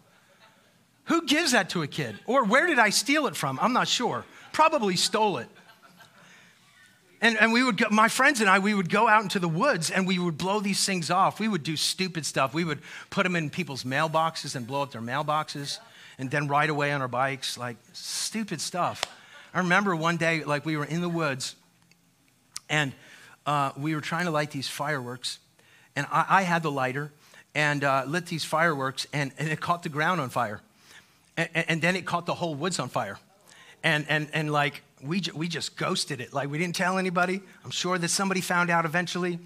Who 1.06 1.26
gives 1.26 1.52
that 1.52 1.70
to 1.72 1.82
a 1.82 1.88
kid? 1.88 2.18
Or 2.26 2.46
where 2.46 2.68
did 2.68 2.80
I 2.80 2.90
steal 2.90 3.28
it 3.28 3.36
from? 3.36 3.60
I'm 3.62 3.74
not 3.74 3.88
sure. 3.88 4.24
Probably 4.54 4.96
stole 4.96 5.38
it. 5.38 5.48
And, 7.24 7.38
and 7.40 7.54
we 7.54 7.64
would 7.64 7.78
go, 7.78 7.86
my 7.92 8.08
friends 8.08 8.42
and 8.42 8.50
I, 8.50 8.60
we 8.60 8.74
would 8.74 8.90
go 8.90 9.08
out 9.08 9.22
into 9.22 9.38
the 9.38 9.48
woods 9.48 9.92
and 9.92 10.08
we 10.08 10.18
would 10.18 10.38
blow 10.38 10.60
these 10.60 10.84
things 10.86 11.12
off. 11.12 11.40
We 11.40 11.48
would 11.48 11.62
do 11.62 11.76
stupid 11.76 12.26
stuff. 12.26 12.54
We 12.54 12.64
would 12.64 12.80
put 13.12 13.24
them 13.24 13.36
in 13.36 13.50
people's 13.52 13.84
mailboxes 13.84 14.56
and 14.56 14.66
blow 14.66 14.82
up 14.82 14.92
their 14.92 15.02
mailboxes 15.02 15.78
and 16.18 16.32
then 16.32 16.48
ride 16.48 16.70
away 16.70 16.92
on 16.92 17.02
our 17.02 17.08
bikes, 17.08 17.58
like 17.58 17.78
stupid 17.94 18.60
stuff. 18.60 19.04
I 19.54 19.60
remember 19.60 19.96
one 19.96 20.18
day, 20.18 20.44
like 20.44 20.66
we 20.66 20.78
were 20.78 20.86
in 20.86 21.02
the 21.02 21.10
woods 21.10 21.56
and 22.70 22.94
uh, 23.46 23.72
we 23.78 23.96
were 23.96 24.02
trying 24.02 24.26
to 24.26 24.32
light 24.32 24.52
these 24.52 24.68
fireworks, 24.68 25.40
and 25.96 26.06
I, 26.12 26.26
I 26.30 26.42
had 26.44 26.64
the 26.64 26.72
lighter 26.72 27.12
and 27.54 27.84
uh, 27.84 28.04
lit 28.08 28.28
these 28.28 28.46
fireworks, 28.46 29.08
and, 29.14 29.32
and, 29.38 29.50
it 29.50 29.60
caught 29.60 29.84
the 29.84 29.90
ground 29.90 30.22
on 30.22 30.30
fire. 30.30 30.62
And, 31.36 31.50
and, 31.54 31.82
then 31.82 31.96
it 31.96 32.06
caught 32.06 32.26
the 32.26 32.34
whole 32.34 32.56
woods 32.56 32.80
on 32.80 32.88
fire. 32.88 33.18
And, 33.84 34.06
and, 34.08 34.30
and 34.34 34.52
like, 34.52 34.84
we, 35.02 35.22
we 35.34 35.48
just 35.48 35.76
ghosted 35.76 36.22
it. 36.22 36.34
Like, 36.34 36.50
we 36.50 36.58
didn't 36.58 36.76
tell 36.76 36.98
anybody. 36.98 37.42
I'm 37.66 37.72
sure 37.72 37.98
that 37.98 38.08
somebody 38.10 38.42
found 38.42 38.70
out 38.70 38.86
eventually. 38.86 39.40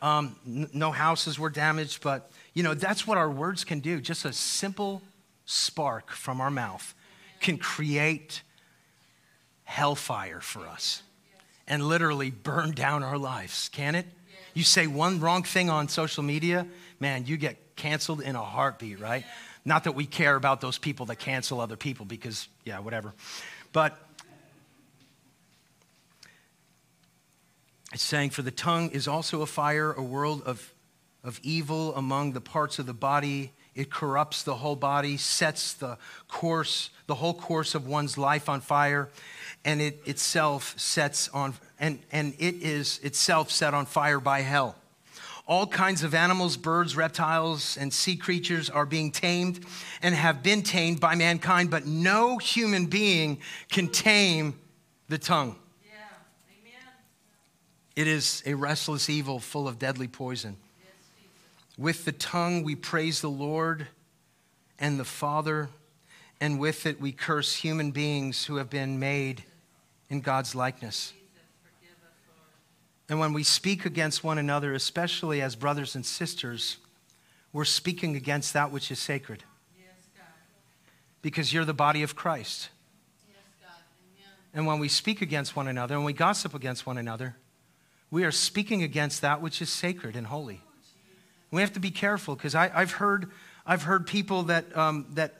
Um, 0.00 0.36
n- 0.46 0.70
no 0.72 0.90
houses 0.90 1.38
were 1.38 1.50
damaged, 1.50 2.02
but, 2.02 2.30
you 2.54 2.62
know, 2.62 2.72
that's 2.72 3.06
what 3.06 3.18
our 3.18 3.28
words 3.28 3.64
can 3.64 3.80
do. 3.80 4.00
Just 4.00 4.24
a 4.24 4.32
simple 4.32 5.02
spark 5.44 6.10
from 6.10 6.40
our 6.40 6.50
mouth 6.50 6.94
can 7.40 7.58
create 7.58 8.42
hellfire 9.64 10.40
for 10.40 10.66
us 10.66 11.02
and 11.70 11.86
literally 11.86 12.30
burn 12.30 12.72
down 12.72 13.04
our 13.04 13.16
lives, 13.16 13.70
can 13.72 13.94
it? 13.94 14.04
You 14.52 14.64
say 14.64 14.88
one 14.88 15.20
wrong 15.20 15.44
thing 15.44 15.70
on 15.70 15.88
social 15.88 16.24
media, 16.24 16.66
man, 16.98 17.24
you 17.26 17.36
get 17.36 17.76
canceled 17.76 18.20
in 18.20 18.34
a 18.34 18.42
heartbeat, 18.42 18.98
right? 18.98 19.24
Not 19.64 19.84
that 19.84 19.92
we 19.92 20.04
care 20.04 20.34
about 20.34 20.60
those 20.60 20.78
people 20.78 21.06
that 21.06 21.16
cancel 21.16 21.60
other 21.60 21.76
people 21.76 22.04
because, 22.04 22.48
yeah, 22.64 22.80
whatever. 22.80 23.14
But 23.72 23.96
it's 27.92 28.02
saying, 28.02 28.30
For 28.30 28.42
the 28.42 28.50
tongue 28.50 28.90
is 28.90 29.06
also 29.06 29.42
a 29.42 29.46
fire, 29.46 29.92
a 29.92 30.02
world 30.02 30.42
of, 30.42 30.74
of 31.22 31.38
evil 31.44 31.94
among 31.94 32.32
the 32.32 32.40
parts 32.40 32.80
of 32.80 32.86
the 32.86 32.94
body. 32.94 33.52
It 33.74 33.90
corrupts 33.90 34.42
the 34.42 34.56
whole 34.56 34.76
body, 34.76 35.16
sets 35.16 35.72
the 35.74 35.96
course, 36.28 36.90
the 37.06 37.14
whole 37.14 37.34
course 37.34 37.74
of 37.74 37.86
one's 37.86 38.18
life 38.18 38.48
on 38.48 38.60
fire 38.60 39.08
and 39.64 39.80
it 39.80 40.00
itself 40.06 40.74
sets 40.78 41.28
on 41.28 41.54
and, 41.78 41.98
and 42.12 42.34
it 42.38 42.56
is 42.62 42.98
itself 43.02 43.50
set 43.50 43.74
on 43.74 43.86
fire 43.86 44.20
by 44.20 44.40
hell 44.40 44.76
all 45.46 45.66
kinds 45.66 46.02
of 46.02 46.14
animals 46.14 46.56
birds 46.56 46.96
reptiles 46.96 47.76
and 47.76 47.92
sea 47.92 48.16
creatures 48.16 48.70
are 48.70 48.86
being 48.86 49.10
tamed 49.10 49.64
and 50.02 50.14
have 50.14 50.42
been 50.42 50.62
tamed 50.62 51.00
by 51.00 51.14
mankind 51.14 51.70
but 51.70 51.86
no 51.86 52.38
human 52.38 52.86
being 52.86 53.38
can 53.70 53.88
tame 53.88 54.58
the 55.08 55.18
tongue 55.18 55.56
yeah. 55.84 55.92
Amen. 56.60 56.94
it 57.96 58.06
is 58.06 58.42
a 58.46 58.54
restless 58.54 59.10
evil 59.10 59.38
full 59.38 59.68
of 59.68 59.78
deadly 59.78 60.08
poison 60.08 60.56
with 61.80 62.04
the 62.04 62.12
tongue 62.12 62.62
we 62.62 62.76
praise 62.76 63.22
the 63.22 63.30
lord 63.30 63.86
and 64.78 65.00
the 65.00 65.04
father 65.04 65.70
and 66.40 66.60
with 66.60 66.84
it 66.84 67.00
we 67.00 67.10
curse 67.10 67.54
human 67.54 67.90
beings 67.90 68.44
who 68.44 68.56
have 68.56 68.68
been 68.68 68.98
made 68.98 69.42
in 70.10 70.20
God's 70.20 70.54
likeness. 70.54 71.12
And 73.08 73.18
when 73.18 73.32
we 73.32 73.42
speak 73.42 73.86
against 73.86 74.22
one 74.22 74.38
another, 74.38 74.72
especially 74.72 75.42
as 75.42 75.56
brothers 75.56 75.94
and 75.94 76.06
sisters, 76.06 76.76
we're 77.52 77.64
speaking 77.64 78.14
against 78.14 78.52
that 78.54 78.70
which 78.70 78.90
is 78.90 78.98
sacred. 78.98 79.42
Because 81.22 81.52
you're 81.52 81.64
the 81.64 81.74
body 81.74 82.02
of 82.02 82.14
Christ. 82.14 82.70
And 84.54 84.66
when 84.66 84.78
we 84.78 84.88
speak 84.88 85.22
against 85.22 85.54
one 85.54 85.68
another 85.68 85.94
and 85.94 86.04
we 86.04 86.12
gossip 86.12 86.54
against 86.54 86.86
one 86.86 86.98
another, 86.98 87.36
we 88.10 88.24
are 88.24 88.32
speaking 88.32 88.82
against 88.82 89.20
that 89.22 89.40
which 89.40 89.60
is 89.60 89.70
sacred 89.70 90.16
and 90.16 90.26
holy. 90.26 90.62
We 91.50 91.60
have 91.60 91.72
to 91.72 91.80
be 91.80 91.90
careful 91.90 92.36
because 92.36 92.54
I've 92.54 92.92
heard, 92.92 93.30
I've 93.66 93.82
heard 93.82 94.06
people 94.06 94.44
that, 94.44 94.76
um, 94.76 95.06
that 95.14 95.34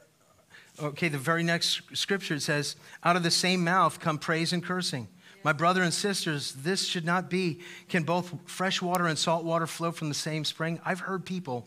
Okay, 0.82 1.08
the 1.08 1.18
very 1.18 1.42
next 1.42 1.82
scripture 1.94 2.38
says, 2.40 2.76
out 3.04 3.14
of 3.14 3.22
the 3.22 3.30
same 3.30 3.62
mouth 3.62 4.00
come 4.00 4.16
praise 4.18 4.52
and 4.54 4.64
cursing. 4.64 5.08
My 5.42 5.52
brother 5.52 5.82
and 5.82 5.92
sisters, 5.92 6.52
this 6.52 6.86
should 6.86 7.04
not 7.04 7.28
be. 7.28 7.60
Can 7.88 8.02
both 8.02 8.32
fresh 8.46 8.80
water 8.80 9.06
and 9.06 9.18
salt 9.18 9.44
water 9.44 9.66
flow 9.66 9.92
from 9.92 10.08
the 10.08 10.14
same 10.14 10.44
spring? 10.44 10.80
I've 10.84 11.00
heard 11.00 11.26
people 11.26 11.66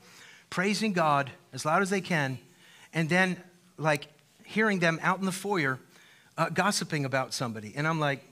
praising 0.49 0.93
God 0.93 1.31
as 1.53 1.63
loud 1.65 1.81
as 1.83 1.89
they 1.89 2.01
can, 2.01 2.39
and 2.91 3.07
then, 3.07 3.37
like, 3.77 4.07
hearing 4.43 4.79
them 4.79 4.99
out 5.03 5.19
in 5.19 5.25
the 5.25 5.31
foyer 5.31 5.79
uh, 6.37 6.49
gossiping 6.49 7.05
about 7.05 7.33
somebody. 7.33 7.73
And 7.75 7.87
I'm 7.87 7.99
like, 7.99 8.23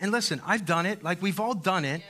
and 0.00 0.10
listen, 0.10 0.40
I've 0.46 0.64
done 0.64 0.86
it. 0.86 1.02
Like, 1.02 1.20
we've 1.20 1.40
all 1.40 1.54
done 1.54 1.84
it, 1.84 2.02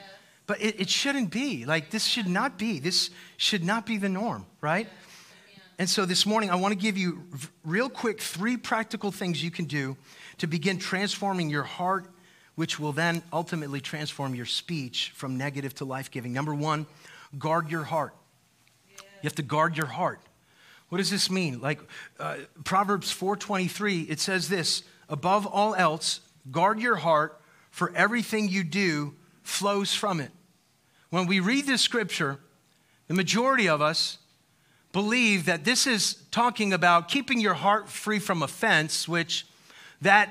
but 0.51 0.61
it, 0.61 0.81
it 0.81 0.91
shouldn't 0.91 1.31
be. 1.31 1.65
Like, 1.65 1.91
this 1.91 2.05
should 2.05 2.27
not 2.27 2.59
be. 2.59 2.81
This 2.81 3.11
should 3.37 3.63
not 3.63 3.87
be 3.87 3.99
the 3.99 4.09
norm, 4.09 4.47
right? 4.61 4.89
And 5.79 5.89
so 5.89 6.05
this 6.05 6.27
morning, 6.27 6.51
I 6.51 6.57
want 6.57 6.73
to 6.73 6.77
give 6.77 6.99
you 6.99 7.23
real 7.65 7.89
quick 7.89 8.21
three 8.21 8.57
practical 8.57 9.13
things 9.13 9.45
you 9.45 9.53
can 9.53 9.67
do 9.67 9.97
to 10.39 10.49
begin 10.49 10.81
transforming 10.81 11.51
your 11.51 11.63
heart, 11.63 12.07
which 12.57 12.81
will 12.81 12.91
then 12.91 13.23
ultimately 13.33 13.81
transform 13.81 14.35
your 14.35 14.45
speech 14.45 15.13
from 15.15 15.39
negative 15.39 15.73
to 15.77 15.85
life 15.85 16.11
giving. 16.11 16.33
Number 16.33 16.53
one, 16.53 16.85
guard 17.39 17.71
your 17.71 17.85
heart. 17.85 18.13
You 18.89 19.29
have 19.29 19.37
to 19.37 19.43
guard 19.43 19.77
your 19.77 19.87
heart. 19.87 20.19
What 20.89 20.99
does 20.99 21.13
this 21.13 21.31
mean? 21.31 21.61
Like 21.61 21.79
uh, 22.19 22.39
Proverbs 22.65 23.15
4:23, 23.15 24.11
it 24.11 24.19
says 24.19 24.49
this: 24.49 24.83
above 25.09 25.47
all 25.47 25.77
else, 25.77 26.19
guard 26.51 26.81
your 26.81 26.97
heart, 26.97 27.41
for 27.71 27.93
everything 27.95 28.49
you 28.49 28.65
do 28.65 29.15
flows 29.45 29.95
from 29.95 30.19
it. 30.19 30.33
When 31.11 31.27
we 31.27 31.41
read 31.41 31.67
this 31.67 31.83
scripture, 31.83 32.39
the 33.09 33.15
majority 33.15 33.69
of 33.69 33.83
us 33.83 34.19
believe 34.93 35.47
that 35.47 35.65
this 35.65 35.87
is 35.87 36.15
talking 36.31 36.73
about 36.73 37.09
keeping 37.09 37.41
your 37.41 37.55
heart 37.55 37.89
free 37.89 38.21
from 38.21 38.43
offense, 38.43 39.09
which 39.09 39.47
that 40.01 40.31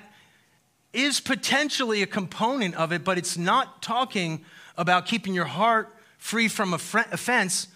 is 0.94 1.20
potentially 1.20 2.02
a 2.02 2.08
component 2.08 2.76
of 2.76 2.92
it, 2.94 3.04
but 3.04 3.18
it's 3.18 3.38
not 3.38 3.82
talking 3.82 4.44
about 4.78 5.06
keeping 5.06 5.34
your 5.34 5.46
heart 5.46 5.94
free 6.18 6.48
from 6.48 6.74
offense. 6.74 7.68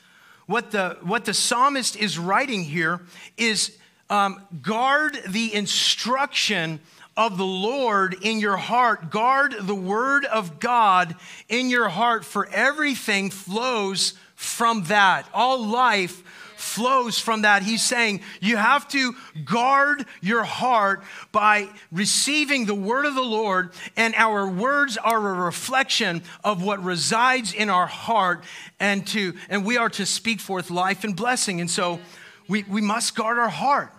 What 0.46 0.72
the, 0.72 0.98
what 1.02 1.26
the 1.26 1.34
psalmist 1.34 1.98
is 1.98 2.18
writing 2.18 2.64
here 2.64 3.02
is 3.38 3.78
um, 4.10 4.42
guard 4.62 5.18
the 5.28 5.54
instruction 5.54 6.80
of 7.16 7.38
the 7.38 7.46
Lord 7.46 8.16
in 8.22 8.40
your 8.40 8.58
heart. 8.58 9.10
Guard 9.10 9.56
the 9.60 9.76
word 9.76 10.26
of 10.26 10.60
God 10.60 11.16
in 11.50 11.70
your 11.70 11.90
heart, 11.90 12.26
for 12.26 12.48
everything 12.50 13.30
flows 13.30 14.14
from 14.36 14.84
that. 14.86 15.28
All 15.34 15.66
life 15.66 16.24
flows 16.64 17.20
from 17.20 17.42
that. 17.42 17.62
He's 17.62 17.84
saying 17.84 18.22
you 18.40 18.58
have 18.58 18.88
to 18.90 19.16
guard 19.44 20.06
your 20.22 20.44
heart 20.44 21.04
by 21.32 21.70
receiving 21.92 22.66
the 22.66 22.74
word 22.74 23.06
of 23.06 23.16
the 23.16 23.22
Lord, 23.22 23.72
and 23.96 24.16
our 24.16 24.48
words 24.48 24.98
are 24.98 25.18
a 25.18 25.34
reflection 25.34 26.24
of 26.44 26.64
what 26.64 26.84
resides 26.84 27.54
in 27.54 27.70
our 27.70 27.86
heart, 27.86 28.44
and 28.80 29.06
to 29.08 29.34
and 29.50 29.66
we 29.66 29.78
are 29.78 29.90
to 29.90 30.06
speak 30.06 30.40
forth 30.40 30.72
life 30.72 31.04
and 31.04 31.16
blessing. 31.16 31.62
And 31.62 31.70
so 31.70 32.00
we, 32.48 32.64
we 32.64 32.82
must 32.82 33.16
guard 33.16 33.38
our 33.38 33.50
heart. 33.50 33.92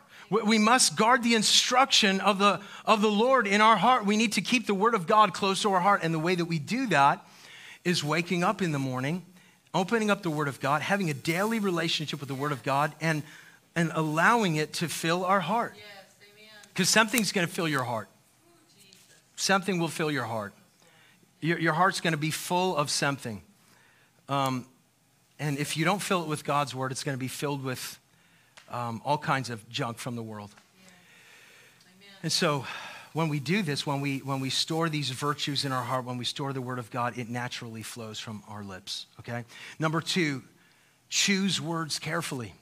We 0.42 0.58
must 0.58 0.96
guard 0.96 1.22
the 1.22 1.34
instruction 1.34 2.20
of 2.20 2.38
the, 2.38 2.60
of 2.84 3.02
the 3.02 3.10
Lord 3.10 3.46
in 3.46 3.60
our 3.60 3.76
heart. 3.76 4.06
We 4.06 4.16
need 4.16 4.32
to 4.32 4.40
keep 4.40 4.66
the 4.66 4.74
word 4.74 4.94
of 4.94 5.06
God 5.06 5.34
close 5.34 5.62
to 5.62 5.72
our 5.72 5.80
heart. 5.80 6.00
And 6.02 6.12
the 6.12 6.18
way 6.18 6.34
that 6.34 6.46
we 6.46 6.58
do 6.58 6.86
that 6.88 7.24
is 7.84 8.02
waking 8.02 8.42
up 8.42 8.62
in 8.62 8.72
the 8.72 8.78
morning 8.78 9.24
opening 9.74 10.10
up 10.10 10.22
the 10.22 10.30
Word 10.30 10.48
of 10.48 10.60
God, 10.60 10.80
having 10.80 11.10
a 11.10 11.14
daily 11.14 11.58
relationship 11.58 12.20
with 12.20 12.28
the 12.28 12.34
Word 12.34 12.52
of 12.52 12.62
God, 12.62 12.94
and, 13.00 13.22
and 13.74 13.90
allowing 13.94 14.56
it 14.56 14.72
to 14.74 14.88
fill 14.88 15.24
our 15.24 15.40
heart. 15.40 15.74
Because 16.68 16.86
yes, 16.86 16.90
something's 16.90 17.32
going 17.32 17.46
to 17.46 17.52
fill 17.52 17.68
your 17.68 17.82
heart. 17.82 18.08
Something 19.36 19.80
will 19.80 19.88
fill 19.88 20.12
your 20.12 20.24
heart. 20.24 20.54
Your, 21.40 21.58
your 21.58 21.72
heart's 21.72 22.00
going 22.00 22.12
to 22.12 22.18
be 22.18 22.30
full 22.30 22.76
of 22.76 22.88
something. 22.88 23.42
Um, 24.28 24.66
and 25.40 25.58
if 25.58 25.76
you 25.76 25.84
don't 25.84 26.00
fill 26.00 26.22
it 26.22 26.28
with 26.28 26.44
God's 26.44 26.74
Word, 26.74 26.92
it's 26.92 27.02
going 27.02 27.16
to 27.16 27.20
be 27.20 27.28
filled 27.28 27.64
with 27.64 27.98
um, 28.70 29.00
all 29.04 29.18
kinds 29.18 29.50
of 29.50 29.68
junk 29.68 29.98
from 29.98 30.16
the 30.16 30.22
world. 30.22 30.50
Yeah. 30.50 32.06
And 32.24 32.32
so, 32.32 32.64
when 33.14 33.28
we 33.28 33.38
do 33.38 33.62
this, 33.62 33.86
when 33.86 34.00
we, 34.00 34.18
when 34.18 34.40
we 34.40 34.50
store 34.50 34.88
these 34.88 35.10
virtues 35.10 35.64
in 35.64 35.70
our 35.70 35.84
heart, 35.84 36.04
when 36.04 36.18
we 36.18 36.24
store 36.24 36.52
the 36.52 36.60
Word 36.60 36.80
of 36.80 36.90
God, 36.90 37.16
it 37.16 37.28
naturally 37.28 37.82
flows 37.82 38.18
from 38.18 38.42
our 38.48 38.64
lips, 38.64 39.06
okay? 39.20 39.44
Number 39.78 40.00
two, 40.00 40.42
choose 41.08 41.60
words 41.60 42.00
carefully. 42.00 42.54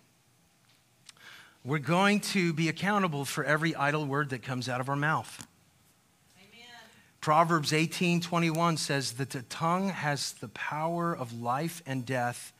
We're 1.65 1.79
going 1.79 2.21
to 2.21 2.53
be 2.53 2.69
accountable 2.69 3.25
for 3.25 3.45
every 3.45 3.75
idle 3.75 4.05
word 4.05 4.31
that 4.31 4.43
comes 4.43 4.69
out 4.69 4.81
of 4.81 4.91
our 4.91 4.97
mouth. 4.97 5.47
Proverbs 7.23 7.73
18 7.73 8.21
21 8.21 8.77
says 8.77 9.13
that 9.13 9.31
the 9.31 9.43
tongue 9.43 9.91
has 9.91 10.33
the 10.33 10.49
power 10.49 11.17
of 11.17 11.41
life 11.41 11.81
and 11.87 12.05
death, 12.05 12.53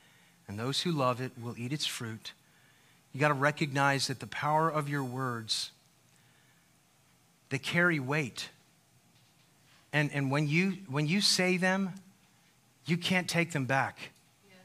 and 0.47 0.57
those 0.57 0.81
who 0.81 0.91
love 0.93 1.19
it 1.19 1.33
will 1.39 1.55
eat 1.57 1.73
its 1.73 1.85
fruit. 1.85 2.31
You 3.13 3.19
got 3.19 3.29
to 3.29 3.33
recognize 3.35 4.07
that 4.07 4.19
the 4.19 4.27
power 4.27 4.69
of 4.69 4.89
your 4.89 5.03
words 5.03 5.71
they 7.53 7.59
carry 7.59 7.99
weight. 7.99 8.49
And, 9.93 10.09
and 10.11 10.31
when, 10.31 10.47
you, 10.47 10.77
when 10.89 11.05
you 11.05 11.21
say 11.21 11.57
them, 11.57 11.91
you 12.87 12.97
can't 12.97 13.29
take 13.29 13.51
them 13.51 13.65
back. 13.65 14.09
Yes, 14.49 14.57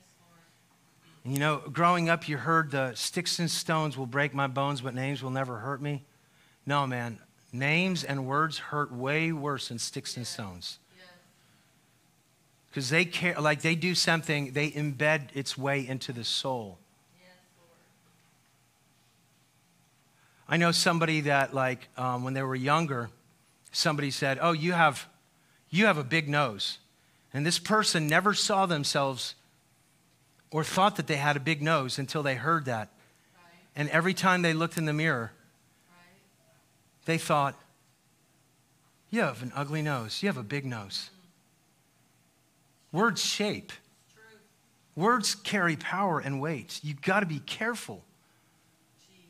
and 1.23 1.35
you 1.35 1.39
know, 1.39 1.59
growing 1.71 2.09
up, 2.09 2.31
you 2.31 2.39
heard 2.39 2.71
the 2.71 2.95
sticks 2.95 3.39
and 3.41 3.51
stones 3.51 3.99
will 3.99 4.07
break 4.07 4.33
my 4.33 4.47
bones, 4.47 4.81
but 4.81 4.95
names 4.95 5.23
will 5.23 5.29
never 5.31 5.59
hurt 5.59 5.83
me. 5.83 6.03
No, 6.65 6.87
man, 6.87 7.19
names 7.53 8.05
and 8.05 8.27
words 8.27 8.57
hurt 8.57 8.91
way 8.91 9.33
worse 9.33 9.69
than 9.69 9.79
sticks 9.79 10.17
and 10.17 10.27
stones. 10.27 10.79
Because 12.71 12.89
they 12.89 13.05
care, 13.05 13.39
like 13.39 13.61
they 13.61 13.75
do 13.75 13.95
something, 13.95 14.53
they 14.53 14.71
embed 14.71 15.29
its 15.35 15.59
way 15.59 15.87
into 15.87 16.11
the 16.11 16.25
soul. 16.25 16.79
I 20.49 20.57
know 20.57 20.73
somebody 20.73 21.23
that, 21.23 21.53
like, 21.53 21.89
um, 21.99 22.25
when 22.25 22.33
they 22.33 22.43
were 22.43 22.55
younger, 22.55 23.11
somebody 23.71 24.11
said, 24.11 24.39
Oh, 24.41 24.53
you 24.53 24.73
have, 24.73 25.07
you 25.69 25.87
have 25.87 25.99
a 25.99 26.05
big 26.05 26.29
nose. 26.29 26.79
And 27.35 27.45
this 27.45 27.59
person 27.59 28.07
never 28.07 28.33
saw 28.33 28.65
themselves 28.65 29.35
or 30.51 30.65
thought 30.65 30.97
that 30.97 31.07
they 31.07 31.17
had 31.17 31.37
a 31.37 31.41
big 31.41 31.61
nose 31.61 31.99
until 31.99 32.23
they 32.23 32.35
heard 32.35 32.65
that. 32.65 32.89
Right. 33.35 33.53
And 33.77 33.91
every 33.91 34.15
time 34.15 34.41
they 34.41 34.55
looked 34.55 34.79
in 34.79 34.87
the 34.87 34.95
mirror, 34.95 35.33
right. 35.91 36.17
they 37.05 37.19
thought, 37.19 37.55
You 39.11 39.21
have 39.21 39.43
an 39.43 39.53
ugly 39.55 39.83
nose. 39.83 40.23
You 40.23 40.29
have 40.29 40.39
a 40.39 40.43
big 40.43 40.65
nose. 40.65 41.11
Mm. 42.93 42.99
Words 42.99 43.23
shape, 43.23 43.73
words 44.97 45.35
carry 45.35 45.77
power 45.77 46.19
and 46.19 46.41
weight. 46.41 46.81
You've 46.83 47.03
got 47.03 47.21
to 47.21 47.27
be 47.27 47.41
careful. 47.41 48.03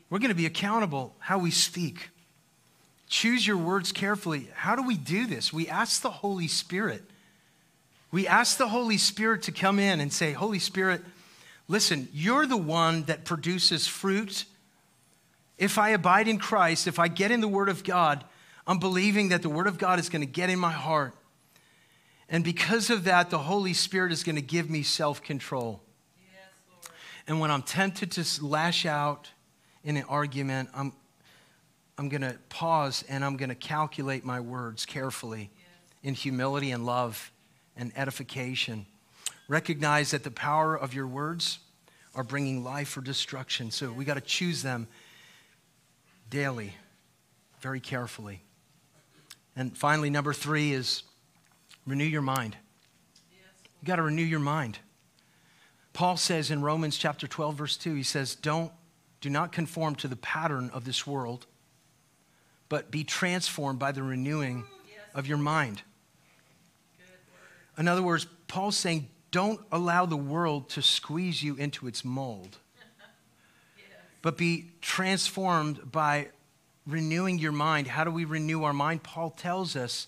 We're 0.09 0.19
going 0.19 0.29
to 0.29 0.35
be 0.35 0.45
accountable 0.45 1.15
how 1.19 1.37
we 1.39 1.51
speak. 1.51 2.09
Choose 3.07 3.45
your 3.45 3.57
words 3.57 3.91
carefully. 3.91 4.49
How 4.53 4.75
do 4.75 4.83
we 4.83 4.95
do 4.95 5.25
this? 5.25 5.51
We 5.51 5.67
ask 5.67 6.01
the 6.01 6.09
Holy 6.09 6.47
Spirit. 6.47 7.03
We 8.11 8.27
ask 8.27 8.57
the 8.57 8.67
Holy 8.67 8.97
Spirit 8.97 9.43
to 9.43 9.51
come 9.51 9.79
in 9.79 9.99
and 9.99 10.11
say, 10.11 10.31
Holy 10.31 10.59
Spirit, 10.59 11.01
listen, 11.67 12.07
you're 12.13 12.45
the 12.45 12.57
one 12.57 13.03
that 13.03 13.25
produces 13.25 13.87
fruit. 13.87 14.45
If 15.57 15.77
I 15.77 15.89
abide 15.89 16.27
in 16.27 16.39
Christ, 16.39 16.87
if 16.87 16.99
I 16.99 17.07
get 17.07 17.31
in 17.31 17.41
the 17.41 17.47
Word 17.47 17.69
of 17.69 17.83
God, 17.83 18.23
I'm 18.65 18.79
believing 18.79 19.29
that 19.29 19.41
the 19.41 19.49
Word 19.49 19.67
of 19.67 19.77
God 19.77 19.99
is 19.99 20.09
going 20.09 20.21
to 20.21 20.31
get 20.31 20.49
in 20.49 20.59
my 20.59 20.71
heart. 20.71 21.13
And 22.29 22.43
because 22.43 22.89
of 22.91 23.05
that, 23.05 23.31
the 23.31 23.39
Holy 23.39 23.73
Spirit 23.73 24.11
is 24.11 24.23
going 24.23 24.35
to 24.35 24.41
give 24.41 24.69
me 24.69 24.83
self 24.83 25.21
control. 25.21 25.81
Yes, 26.21 26.91
and 27.27 27.39
when 27.39 27.49
I'm 27.49 27.63
tempted 27.63 28.11
to 28.11 28.45
lash 28.45 28.85
out, 28.85 29.29
in 29.83 29.97
an 29.97 30.03
argument, 30.09 30.69
I'm, 30.73 30.93
I'm 31.97 32.09
going 32.09 32.21
to 32.21 32.37
pause 32.49 33.03
and 33.09 33.23
I'm 33.23 33.37
going 33.37 33.49
to 33.49 33.55
calculate 33.55 34.25
my 34.25 34.39
words 34.39 34.85
carefully 34.85 35.49
in 36.03 36.13
humility 36.13 36.71
and 36.71 36.85
love 36.85 37.31
and 37.75 37.91
edification. 37.95 38.85
Recognize 39.47 40.11
that 40.11 40.23
the 40.23 40.31
power 40.31 40.75
of 40.75 40.93
your 40.93 41.07
words 41.07 41.59
are 42.15 42.23
bringing 42.23 42.63
life 42.63 42.95
or 42.97 43.01
destruction. 43.01 43.71
So 43.71 43.91
we 43.91 44.05
got 44.05 44.15
to 44.15 44.21
choose 44.21 44.61
them 44.61 44.87
daily, 46.29 46.75
very 47.61 47.79
carefully. 47.79 48.41
And 49.55 49.75
finally, 49.77 50.09
number 50.09 50.33
three 50.33 50.73
is 50.73 51.03
renew 51.85 52.05
your 52.05 52.21
mind. 52.21 52.55
You 53.81 53.87
got 53.87 53.97
to 53.97 54.03
renew 54.03 54.23
your 54.23 54.39
mind. 54.39 54.79
Paul 55.93 56.17
says 56.17 56.51
in 56.51 56.61
Romans 56.61 56.97
chapter 56.97 57.27
12, 57.27 57.55
verse 57.55 57.77
2, 57.77 57.93
he 57.93 58.03
says, 58.03 58.35
Don't 58.35 58.71
do 59.21 59.29
not 59.29 59.51
conform 59.51 59.95
to 59.95 60.07
the 60.07 60.15
pattern 60.15 60.69
of 60.73 60.85
this 60.85 61.05
world, 61.05 61.45
but 62.69 62.91
be 62.91 63.03
transformed 63.03 63.79
by 63.79 63.91
the 63.91 64.03
renewing 64.03 64.63
of 65.13 65.27
your 65.27 65.37
mind. 65.37 65.81
In 67.77 67.87
other 67.87 68.03
words, 68.03 68.27
Paul's 68.47 68.77
saying, 68.77 69.07
don't 69.31 69.59
allow 69.71 70.05
the 70.05 70.17
world 70.17 70.69
to 70.69 70.81
squeeze 70.81 71.43
you 71.43 71.55
into 71.55 71.87
its 71.87 72.03
mold, 72.03 72.57
but 74.21 74.37
be 74.37 74.71
transformed 74.81 75.91
by 75.91 76.27
renewing 76.85 77.37
your 77.37 77.51
mind. 77.51 77.87
How 77.87 78.03
do 78.03 78.11
we 78.11 78.25
renew 78.25 78.63
our 78.63 78.73
mind? 78.73 79.03
Paul 79.03 79.29
tells 79.29 79.75
us, 79.75 80.07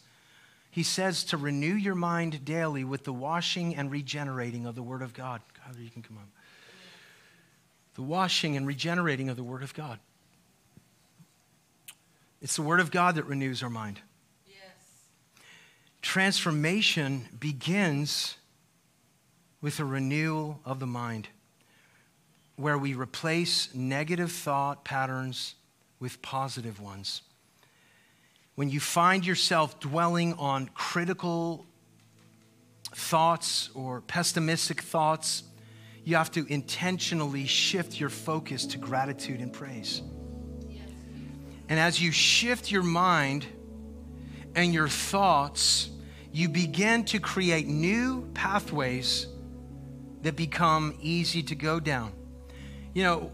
he 0.69 0.83
says 0.83 1.23
to 1.25 1.37
renew 1.37 1.73
your 1.73 1.95
mind 1.95 2.45
daily 2.45 2.83
with 2.83 3.03
the 3.03 3.13
washing 3.13 3.75
and 3.75 3.91
regenerating 3.91 4.65
of 4.65 4.75
the 4.75 4.83
Word 4.83 5.01
of 5.01 5.13
God. 5.13 5.41
God, 5.65 5.75
you 5.77 5.89
can 5.89 6.01
come 6.01 6.17
on 6.17 6.27
the 7.95 8.01
washing 8.01 8.55
and 8.55 8.65
regenerating 8.65 9.29
of 9.29 9.37
the 9.37 9.43
Word 9.43 9.63
of 9.63 9.73
God. 9.73 9.99
It's 12.41 12.55
the 12.55 12.61
Word 12.61 12.79
of 12.79 12.91
God 12.91 13.15
that 13.15 13.25
renews 13.25 13.61
our 13.61 13.69
mind. 13.69 13.99
Yes. 14.47 14.57
Transformation 16.01 17.27
begins 17.39 18.37
with 19.61 19.79
a 19.79 19.85
renewal 19.85 20.59
of 20.65 20.79
the 20.79 20.87
mind, 20.87 21.27
where 22.55 22.77
we 22.77 22.93
replace 22.93 23.69
negative 23.75 24.31
thought 24.31 24.83
patterns 24.83 25.55
with 25.99 26.21
positive 26.21 26.81
ones. 26.81 27.21
When 28.55 28.69
you 28.69 28.79
find 28.79 29.25
yourself 29.25 29.79
dwelling 29.79 30.33
on 30.33 30.69
critical 30.73 31.65
thoughts 32.93 33.69
or 33.73 34.01
pessimistic 34.01 34.81
thoughts, 34.81 35.43
you 36.03 36.15
have 36.15 36.31
to 36.31 36.45
intentionally 36.51 37.45
shift 37.45 37.99
your 37.99 38.09
focus 38.09 38.65
to 38.67 38.77
gratitude 38.77 39.39
and 39.39 39.53
praise. 39.53 40.01
And 41.69 41.79
as 41.79 42.01
you 42.01 42.11
shift 42.11 42.71
your 42.71 42.83
mind 42.83 43.45
and 44.55 44.73
your 44.73 44.87
thoughts, 44.87 45.89
you 46.33 46.49
begin 46.49 47.05
to 47.05 47.19
create 47.19 47.67
new 47.67 48.29
pathways 48.33 49.27
that 50.23 50.35
become 50.35 50.97
easy 51.01 51.43
to 51.43 51.55
go 51.55 51.79
down. 51.79 52.11
You 52.93 53.03
know, 53.03 53.31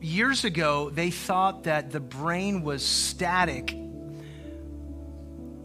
years 0.00 0.44
ago, 0.44 0.90
they 0.90 1.10
thought 1.10 1.64
that 1.64 1.90
the 1.90 2.00
brain 2.00 2.62
was 2.62 2.84
static 2.84 3.74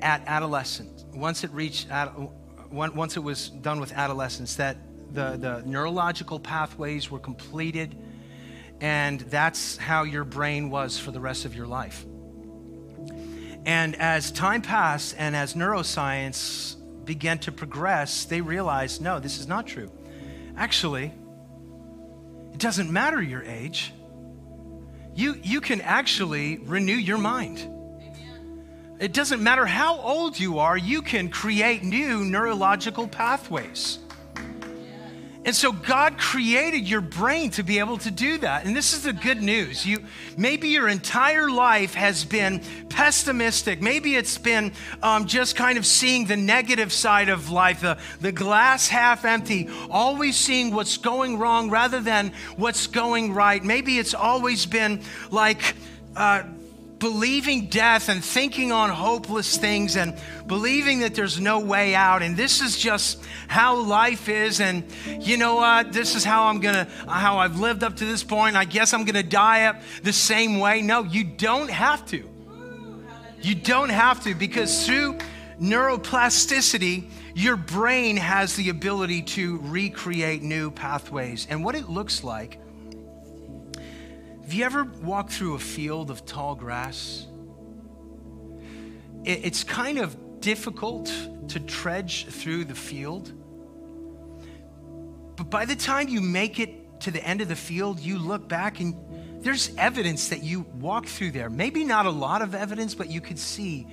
at 0.02 0.24
adolescence. 0.28 1.06
Once 1.14 1.44
it 1.44 1.52
reached, 1.52 1.88
once 2.72 3.18
it 3.18 3.22
was 3.22 3.50
done 3.50 3.80
with 3.80 3.94
adolescence, 3.94 4.56
that 4.56 4.78
the, 5.16 5.38
the 5.38 5.64
neurological 5.66 6.40
pathways 6.40 7.10
were 7.10 7.20
completed, 7.20 7.96
and 8.82 9.22
that's 9.22 9.78
how 9.78 10.04
your 10.04 10.24
brain 10.24 10.70
was 10.70 11.00
for 11.00 11.12
the 11.12 11.20
rest 11.20 11.46
of 11.46 11.56
your 11.56 11.68
life. 11.68 12.06
And 13.66 13.96
as 13.96 14.32
time 14.32 14.62
passed 14.62 15.16
and 15.18 15.36
as 15.36 15.56
neuroscience 15.56 16.76
began 17.04 17.40
to 17.40 17.52
progress, 17.52 18.26
they 18.26 18.42
realized 18.42 19.02
no, 19.02 19.20
this 19.20 19.40
is 19.40 19.48
not 19.48 19.66
true. 19.66 19.92
Actually, 20.56 21.12
it 22.54 22.60
doesn't 22.60 22.92
matter 22.92 23.22
your 23.22 23.44
age. 23.44 23.94
You, 25.16 25.40
you 25.44 25.62
can 25.62 25.82
actually 25.82 26.58
renew 26.58 26.96
your 26.96 27.18
mind. 27.18 27.72
It 29.00 29.14
doesn't 29.14 29.42
matter 29.44 29.66
how 29.66 30.00
old 30.00 30.40
you 30.40 30.60
are, 30.60 30.78
you 30.78 31.02
can 31.02 31.30
create 31.30 31.84
new 31.84 32.24
neurological 32.24 33.08
pathways. 33.08 34.00
And 35.46 35.56
so 35.56 35.72
God 35.72 36.18
created 36.18 36.90
your 36.90 37.02
brain 37.02 37.52
to 37.52 37.64
be 37.64 37.78
able 37.78 38.00
to 38.00 38.10
do 38.10 38.40
that. 38.40 38.66
And 38.66 38.76
this 38.76 38.94
is 38.94 39.04
the 39.04 39.14
good 39.14 39.44
news. 39.44 39.86
You 39.86 40.00
maybe 40.38 40.70
your 40.70 40.88
entire 40.88 41.52
life 41.52 41.94
has 41.94 42.26
been 42.26 42.62
pessimistic. 42.90 43.80
Maybe 43.80 44.16
it's 44.16 44.40
been 44.40 44.74
um, 45.04 45.28
just 45.28 45.56
kind 45.56 45.78
of 45.78 45.86
seeing 45.86 46.26
the 46.26 46.36
negative 46.36 46.92
side 46.92 47.30
of 47.30 47.52
life, 47.52 47.82
the, 47.82 48.00
the 48.22 48.32
glass 48.32 48.88
half 48.88 49.24
empty, 49.24 49.70
always 49.92 50.36
seeing 50.36 50.74
what's 50.74 50.98
going 50.98 51.38
wrong 51.38 51.70
rather 51.70 52.02
than 52.02 52.34
what's 52.58 52.88
going 52.88 53.32
right. 53.32 53.64
Maybe 53.64 54.00
it's 54.00 54.16
always 54.16 54.66
been 54.66 55.04
like 55.30 55.76
uh, 56.16 56.42
believing 57.06 57.68
death 57.68 58.10
and 58.10 58.26
thinking 58.26 58.72
on 58.72 58.90
hopeless 58.90 59.58
things 59.58 59.96
and 59.96 60.18
believing 60.48 61.02
that 61.02 61.14
there's 61.14 61.40
no 61.40 61.60
way 61.60 61.94
out. 61.94 62.24
And 62.24 62.36
this 62.36 62.62
is 62.62 62.76
just 62.76 63.24
how 63.48 63.76
life 63.76 64.28
is. 64.28 64.60
And 64.60 64.84
you 65.20 65.38
know 65.38 65.54
what? 65.54 65.94
This 65.94 66.16
is 66.16 66.24
how 66.24 66.46
i'm 66.46 66.60
gonna 66.60 66.88
how 67.08 67.38
i've 67.38 67.60
lived 67.60 67.84
up 67.84 67.96
to 67.98 68.06
this 68.06 68.24
point. 68.24 68.56
I 68.56 68.66
guess 68.66 68.92
i'm 68.92 69.06
gonna 69.06 69.22
die 69.22 69.66
up 69.66 69.84
the 70.02 70.12
same 70.12 70.58
way. 70.58 70.82
No 70.82 71.04
you 71.04 71.24
don't 71.24 71.70
have 71.70 72.08
to. 72.08 72.28
You 73.40 73.54
don't 73.54 73.90
have 73.90 74.24
to 74.24 74.34
because 74.34 74.88
through 74.88 75.20
neuroplasticity 75.62 77.08
your 77.36 77.56
brain 77.56 78.18
has 78.18 78.56
the 78.56 78.70
ability 78.70 79.22
to 79.22 79.60
recreate 79.60 80.42
new 80.42 80.72
pathways. 80.72 81.46
And 81.52 81.64
what 81.64 81.76
it 81.76 81.88
looks 81.88 82.24
like 82.24 82.58
have 84.46 84.54
you 84.54 84.64
ever 84.64 84.84
walked 84.84 85.32
through 85.34 85.56
a 85.56 85.60
field 85.60 86.12
of 86.12 86.24
tall 86.24 86.54
grass? 86.54 87.26
It's 89.24 89.64
kind 89.64 89.98
of 89.98 90.40
difficult 90.40 91.12
to 91.48 91.60
trudge 91.62 92.28
through 92.28 92.66
the 92.66 92.76
field. 92.76 93.34
But 95.36 95.50
by 95.50 95.66
the 95.66 95.76
time 95.76 96.10
you 96.10 96.22
make 96.22 96.60
it 96.60 97.02
to 97.02 97.10
the 97.10 97.26
end 97.26 97.42
of 97.42 97.48
the 97.48 97.56
field, 97.56 98.00
you 98.00 98.20
look 98.20 98.48
back 98.48 98.80
and 98.80 98.96
there's 99.44 99.76
evidence 99.80 100.28
that 100.28 100.44
you 100.44 100.62
walked 100.76 101.10
through 101.10 101.32
there. 101.32 101.50
Maybe 101.50 101.84
not 101.84 102.06
a 102.06 102.12
lot 102.12 102.44
of 102.44 102.54
evidence, 102.54 102.94
but 102.94 103.10
you 103.10 103.22
could 103.22 103.40
see 103.40 103.88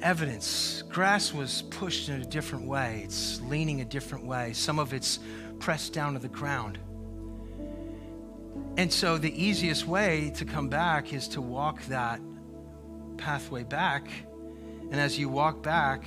evidence. 0.00 0.84
Grass 0.88 1.34
was 1.34 1.62
pushed 1.62 2.08
in 2.08 2.22
a 2.22 2.24
different 2.24 2.68
way, 2.68 3.02
it's 3.04 3.40
leaning 3.40 3.80
a 3.80 3.84
different 3.84 4.24
way. 4.24 4.52
Some 4.52 4.78
of 4.78 4.94
it's 4.94 5.18
pressed 5.58 5.92
down 5.92 6.12
to 6.12 6.20
the 6.20 6.28
ground. 6.28 6.78
And 8.76 8.92
so 8.92 9.18
the 9.18 9.32
easiest 9.40 9.86
way 9.86 10.32
to 10.36 10.44
come 10.44 10.68
back 10.68 11.12
is 11.12 11.28
to 11.28 11.40
walk 11.40 11.82
that 11.84 12.20
pathway 13.16 13.62
back. 13.62 14.08
And 14.90 14.94
as 14.94 15.16
you 15.18 15.28
walk 15.28 15.62
back, 15.62 16.04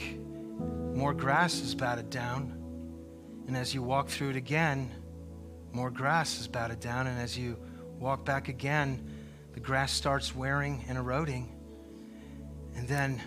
more 0.94 1.14
grass 1.14 1.62
is 1.62 1.74
batted 1.76 2.10
down. 2.10 2.54
And 3.48 3.56
as 3.56 3.74
you 3.74 3.82
walk 3.82 4.10
through 4.10 4.32
it 4.32 4.36
again, 4.36 4.92
more 5.72 5.90
grass 5.90 6.40
is 6.40 6.48
batted 6.48 6.82
down. 6.82 7.08
And 7.08 7.18
as 7.20 7.38
you 7.38 7.58
walk 8.00 8.26
back 8.26 8.50
again, 8.50 9.10
the 9.54 9.62
grass 9.62 9.94
starts 9.94 10.36
wearing 10.36 10.84
and 10.90 10.98
eroding. 10.98 11.56
And 12.76 12.88
then 12.88 13.22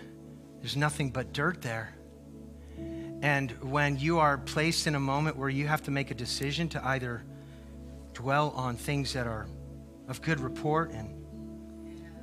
there's 0.59 0.77
nothing 0.77 1.09
but 1.09 1.33
dirt 1.33 1.63
there. 1.63 1.95
And 3.23 3.51
when 3.61 3.97
you 3.97 4.19
are 4.19 4.37
placed 4.37 4.85
in 4.85 4.93
a 4.93 4.99
moment 4.99 5.35
where 5.35 5.49
you 5.49 5.67
have 5.67 5.81
to 5.83 5.91
make 5.91 6.11
a 6.11 6.15
decision 6.15 6.69
to 6.69 6.87
either 6.87 7.23
dwell 8.13 8.49
on 8.55 8.75
things 8.75 9.13
that 9.13 9.27
are 9.27 9.47
of 10.07 10.21
good 10.21 10.39
report 10.39 10.91
and 10.91 11.17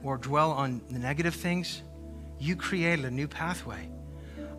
or 0.03 0.17
dwell 0.17 0.53
on 0.53 0.81
the 0.91 0.99
negative 0.99 1.35
things, 1.35 1.83
you 2.39 2.55
created 2.55 3.05
a 3.05 3.11
new 3.11 3.27
pathway. 3.27 3.89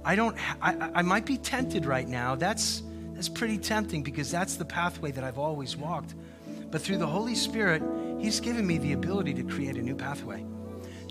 I 0.03 0.15
don't 0.15 0.35
I, 0.61 0.91
I 0.95 1.01
might 1.01 1.25
be 1.25 1.37
tempted 1.37 1.85
right 1.85 2.07
now. 2.07 2.35
That's 2.35 2.83
that's 3.13 3.29
pretty 3.29 3.57
tempting 3.57 4.03
because 4.03 4.31
that's 4.31 4.55
the 4.55 4.65
pathway 4.65 5.11
that 5.11 5.23
I've 5.23 5.37
always 5.37 5.75
walked. 5.75 6.15
But 6.71 6.81
through 6.81 6.97
the 6.97 7.07
Holy 7.07 7.35
Spirit, 7.35 7.81
He's 8.19 8.41
given 8.41 8.67
me 8.67 8.77
the 8.77 8.93
ability 8.93 9.33
to 9.35 9.43
create 9.43 9.77
a 9.77 9.81
new 9.81 9.95
pathway 9.95 10.45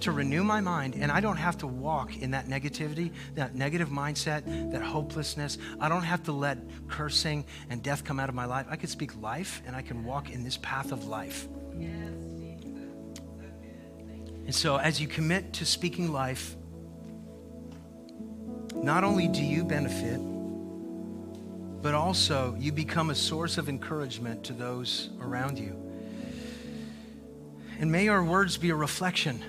to 0.01 0.13
renew 0.13 0.45
my 0.45 0.61
mind, 0.61 0.95
and 0.95 1.11
I 1.11 1.21
don't 1.21 1.37
have 1.37 1.59
to 1.59 1.67
walk 1.67 2.17
in 2.19 2.31
that 2.31 2.47
negativity, 2.47 3.13
that 3.35 3.55
negative 3.55 3.89
mindset, 3.89 4.71
that 4.73 4.83
hopelessness. 4.83 5.59
I 5.81 5.89
don't 5.89 6.05
have 6.05 6.23
to 6.25 6.33
let 6.33 6.59
cursing 6.89 7.45
and 7.69 7.83
death 7.83 8.05
come 8.05 8.21
out 8.21 8.29
of 8.29 8.35
my 8.35 8.45
life. 8.45 8.67
I 8.71 8.77
can 8.77 8.89
speak 8.89 9.21
life, 9.21 9.63
and 9.67 9.75
I 9.75 9.83
can 9.83 10.05
walk 10.05 10.31
in 10.31 10.45
this 10.45 10.57
path 10.59 10.93
of 10.93 11.07
life. 11.07 11.49
And 14.47 14.55
so, 14.55 14.77
as 14.77 15.01
you 15.01 15.09
commit 15.09 15.53
to 15.55 15.67
speaking 15.67 16.13
life, 16.13 16.57
not 18.75 19.05
only 19.05 19.29
do 19.29 19.45
you 19.45 19.65
benefit, 19.65 20.21
but 21.83 21.95
also 21.95 22.57
you 22.59 22.73
become 22.73 23.11
a 23.11 23.15
source 23.15 23.59
of 23.59 23.69
encouragement 23.69 24.45
to 24.45 24.53
those 24.53 25.11
around 25.21 25.59
you. 25.59 25.77
And 27.79 27.93
may 27.93 28.09
our 28.09 28.25
words 28.25 28.57
be 28.57 28.71
a 28.71 28.75
reflection 28.75 29.45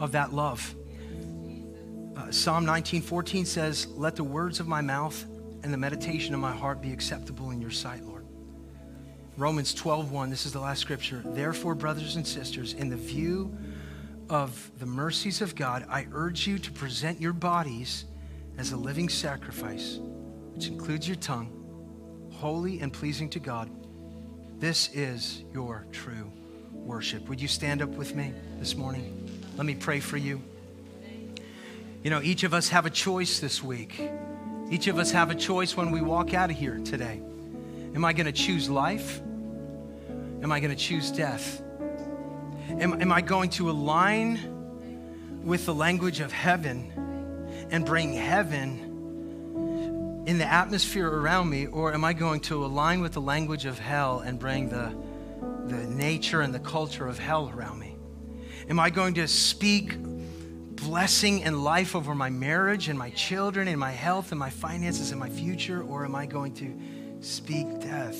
of 0.00 0.12
that 0.12 0.32
love. 0.32 0.74
Uh, 2.16 2.32
Psalm 2.32 2.64
19:14 2.64 3.44
says, 3.44 3.86
"Let 3.88 4.16
the 4.16 4.24
words 4.24 4.58
of 4.58 4.66
my 4.66 4.80
mouth 4.80 5.24
and 5.62 5.72
the 5.72 5.78
meditation 5.78 6.34
of 6.34 6.40
my 6.40 6.56
heart 6.56 6.80
be 6.82 6.92
acceptable 6.92 7.50
in 7.50 7.60
your 7.60 7.70
sight, 7.70 8.02
Lord." 8.04 8.24
Romans 9.36 9.74
12:1, 9.74 10.30
this 10.30 10.46
is 10.46 10.52
the 10.52 10.60
last 10.60 10.80
scripture. 10.80 11.22
Therefore, 11.24 11.74
brothers 11.74 12.16
and 12.16 12.26
sisters, 12.26 12.72
in 12.72 12.88
the 12.88 12.96
view 12.96 13.56
of 14.28 14.70
the 14.78 14.86
mercies 14.86 15.40
of 15.40 15.54
God, 15.54 15.84
I 15.88 16.06
urge 16.12 16.46
you 16.46 16.58
to 16.58 16.72
present 16.72 17.20
your 17.20 17.32
bodies 17.32 18.06
as 18.58 18.72
a 18.72 18.76
living 18.76 19.08
sacrifice, 19.08 19.98
which 20.54 20.68
includes 20.68 21.06
your 21.06 21.16
tongue, 21.16 21.50
holy 22.32 22.80
and 22.80 22.92
pleasing 22.92 23.28
to 23.30 23.38
God. 23.38 23.70
This 24.58 24.88
is 24.94 25.42
your 25.52 25.86
true 25.92 26.30
worship. 26.72 27.28
Would 27.28 27.40
you 27.40 27.48
stand 27.48 27.82
up 27.82 27.90
with 27.90 28.14
me 28.14 28.32
this 28.58 28.74
morning? 28.76 29.39
Let 29.60 29.66
me 29.66 29.74
pray 29.74 30.00
for 30.00 30.16
you. 30.16 30.40
You 32.02 32.08
know, 32.08 32.22
each 32.22 32.44
of 32.44 32.54
us 32.54 32.70
have 32.70 32.86
a 32.86 32.90
choice 32.90 33.40
this 33.40 33.62
week. 33.62 34.00
Each 34.70 34.86
of 34.86 34.98
us 34.98 35.12
have 35.12 35.28
a 35.28 35.34
choice 35.34 35.76
when 35.76 35.90
we 35.90 36.00
walk 36.00 36.32
out 36.32 36.50
of 36.50 36.56
here 36.56 36.78
today. 36.78 37.20
Am 37.94 38.02
I 38.02 38.14
going 38.14 38.24
to 38.24 38.32
choose 38.32 38.70
life? 38.70 39.20
Am 40.42 40.50
I 40.50 40.60
going 40.60 40.74
to 40.74 40.82
choose 40.82 41.10
death? 41.10 41.60
Am, 42.70 43.02
am 43.02 43.12
I 43.12 43.20
going 43.20 43.50
to 43.50 43.68
align 43.68 45.42
with 45.44 45.66
the 45.66 45.74
language 45.74 46.20
of 46.20 46.32
heaven 46.32 46.90
and 47.70 47.84
bring 47.84 48.14
heaven 48.14 50.24
in 50.26 50.38
the 50.38 50.46
atmosphere 50.46 51.06
around 51.06 51.50
me? 51.50 51.66
Or 51.66 51.92
am 51.92 52.02
I 52.02 52.14
going 52.14 52.40
to 52.44 52.64
align 52.64 53.02
with 53.02 53.12
the 53.12 53.20
language 53.20 53.66
of 53.66 53.78
hell 53.78 54.20
and 54.20 54.38
bring 54.38 54.70
the, 54.70 54.90
the 55.66 55.86
nature 55.86 56.40
and 56.40 56.54
the 56.54 56.60
culture 56.60 57.06
of 57.06 57.18
hell 57.18 57.52
around 57.54 57.78
me? 57.78 57.89
Am 58.70 58.78
I 58.78 58.88
going 58.88 59.14
to 59.14 59.26
speak 59.26 59.96
blessing 59.98 61.42
and 61.42 61.64
life 61.64 61.96
over 61.96 62.14
my 62.14 62.30
marriage 62.30 62.88
and 62.88 62.96
my 62.96 63.10
children 63.10 63.66
and 63.66 63.80
my 63.80 63.90
health 63.90 64.30
and 64.30 64.38
my 64.38 64.48
finances 64.48 65.10
and 65.10 65.18
my 65.18 65.28
future? 65.28 65.82
Or 65.82 66.04
am 66.04 66.14
I 66.14 66.24
going 66.24 66.54
to 66.54 66.78
speak 67.20 67.80
death? 67.80 68.16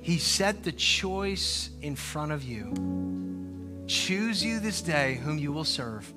He 0.00 0.16
set 0.16 0.62
the 0.64 0.72
choice 0.72 1.68
in 1.82 1.96
front 1.96 2.32
of 2.32 2.42
you. 2.42 3.84
Choose 3.86 4.42
you 4.42 4.58
this 4.58 4.80
day 4.80 5.20
whom 5.22 5.36
you 5.36 5.52
will 5.52 5.64
serve. 5.64 6.10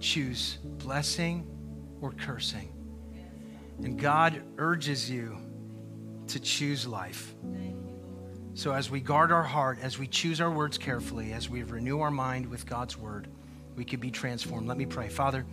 Choose 0.00 0.56
blessing 0.78 1.46
or 2.00 2.12
cursing. 2.12 2.72
And 3.82 3.98
God 4.00 4.42
urges 4.56 5.10
you 5.10 5.36
to 6.28 6.40
choose 6.40 6.86
life. 6.86 7.34
So, 8.56 8.72
as 8.72 8.90
we 8.90 9.00
guard 9.00 9.32
our 9.32 9.42
heart, 9.42 9.80
as 9.82 9.98
we 9.98 10.06
choose 10.06 10.40
our 10.40 10.50
words 10.50 10.78
carefully, 10.78 11.34
as 11.34 11.46
we 11.46 11.62
renew 11.62 12.00
our 12.00 12.10
mind 12.10 12.46
with 12.46 12.64
God's 12.64 12.96
word, 12.96 13.28
we 13.76 13.84
could 13.84 14.00
be 14.00 14.10
transformed. 14.10 14.66
Let 14.66 14.78
me 14.78 14.86
pray. 14.86 15.10
Father, 15.10 15.44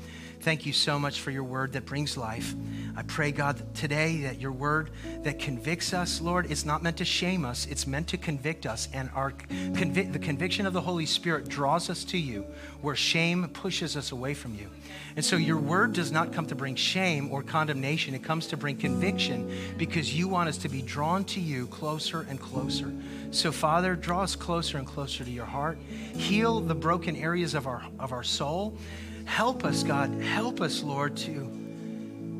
thank 0.43 0.65
you 0.65 0.73
so 0.73 0.99
much 0.99 1.21
for 1.21 1.31
your 1.31 1.45
word 1.45 1.71
that 1.71 1.85
brings 1.85 2.17
life. 2.17 2.53
I 2.97 3.01
pray, 3.03 3.31
God, 3.31 3.73
today 3.73 4.23
that 4.23 4.41
your 4.41 4.51
word 4.51 4.91
that 5.23 5.39
convicts 5.39 5.93
us, 5.93 6.19
Lord, 6.19 6.51
it's 6.51 6.65
not 6.65 6.83
meant 6.83 6.97
to 6.97 7.05
shame 7.05 7.45
us, 7.45 7.65
it's 7.65 7.87
meant 7.87 8.09
to 8.09 8.17
convict 8.17 8.65
us. 8.65 8.89
And 8.93 9.09
our 9.15 9.31
convi- 9.31 10.11
the 10.11 10.19
conviction 10.19 10.65
of 10.65 10.73
the 10.73 10.81
Holy 10.81 11.05
Spirit 11.05 11.47
draws 11.47 11.89
us 11.89 12.03
to 12.05 12.17
you, 12.17 12.45
where 12.81 12.93
shame 12.93 13.47
pushes 13.53 13.95
us 13.95 14.11
away 14.11 14.33
from 14.33 14.53
you. 14.53 14.69
And 15.15 15.23
so 15.23 15.37
your 15.37 15.57
word 15.57 15.93
does 15.93 16.11
not 16.11 16.33
come 16.33 16.45
to 16.47 16.55
bring 16.55 16.75
shame 16.75 17.31
or 17.31 17.41
condemnation, 17.41 18.13
it 18.13 18.23
comes 18.23 18.45
to 18.47 18.57
bring 18.57 18.75
conviction 18.75 19.49
because 19.77 20.13
you 20.13 20.27
want 20.27 20.49
us 20.49 20.57
to 20.57 20.69
be 20.69 20.81
drawn 20.81 21.23
to 21.25 21.39
you 21.39 21.67
closer 21.67 22.27
and 22.29 22.37
closer. 22.37 22.93
So, 23.31 23.53
Father, 23.53 23.95
draw 23.95 24.23
us 24.23 24.35
closer 24.35 24.77
and 24.77 24.85
closer 24.85 25.23
to 25.23 25.31
your 25.31 25.45
heart. 25.45 25.77
Heal 26.15 26.59
the 26.59 26.75
broken 26.75 27.15
areas 27.15 27.53
of 27.53 27.65
our, 27.65 27.83
of 27.97 28.11
our 28.11 28.23
soul. 28.23 28.77
Help 29.25 29.65
us, 29.65 29.83
God. 29.83 30.11
Help 30.21 30.61
us, 30.61 30.83
Lord, 30.83 31.17
to 31.17 31.49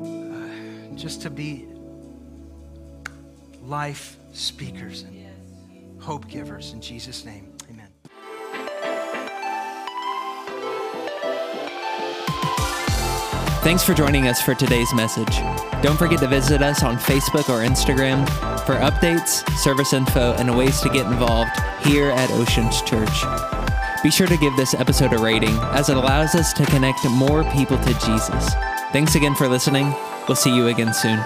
uh, 0.02 0.96
just 0.96 1.22
to 1.22 1.30
be 1.30 1.66
life 3.62 4.16
speakers 4.32 5.02
and 5.02 6.02
hope 6.02 6.28
givers. 6.28 6.72
In 6.72 6.80
Jesus' 6.80 7.24
name. 7.24 7.52
Amen. 7.70 7.88
Thanks 13.62 13.82
for 13.82 13.94
joining 13.94 14.28
us 14.28 14.42
for 14.42 14.54
today's 14.54 14.92
message. 14.92 15.40
Don't 15.82 15.96
forget 15.96 16.18
to 16.20 16.28
visit 16.28 16.60
us 16.60 16.82
on 16.82 16.96
Facebook 16.96 17.48
or 17.48 17.66
Instagram 17.66 18.28
for 18.66 18.74
updates, 18.74 19.48
service 19.56 19.94
info, 19.94 20.34
and 20.34 20.54
ways 20.56 20.80
to 20.82 20.90
get 20.90 21.06
involved 21.06 21.50
here 21.82 22.10
at 22.10 22.30
Oceans 22.32 22.82
Church. 22.82 23.24
Be 24.04 24.10
sure 24.10 24.26
to 24.26 24.36
give 24.36 24.54
this 24.54 24.74
episode 24.74 25.14
a 25.14 25.18
rating 25.18 25.56
as 25.72 25.88
it 25.88 25.96
allows 25.96 26.34
us 26.34 26.52
to 26.52 26.66
connect 26.66 27.08
more 27.08 27.42
people 27.52 27.78
to 27.78 27.94
Jesus. 27.94 28.52
Thanks 28.92 29.14
again 29.14 29.34
for 29.34 29.48
listening. 29.48 29.94
We'll 30.28 30.36
see 30.36 30.54
you 30.54 30.66
again 30.66 30.92
soon. 30.92 31.24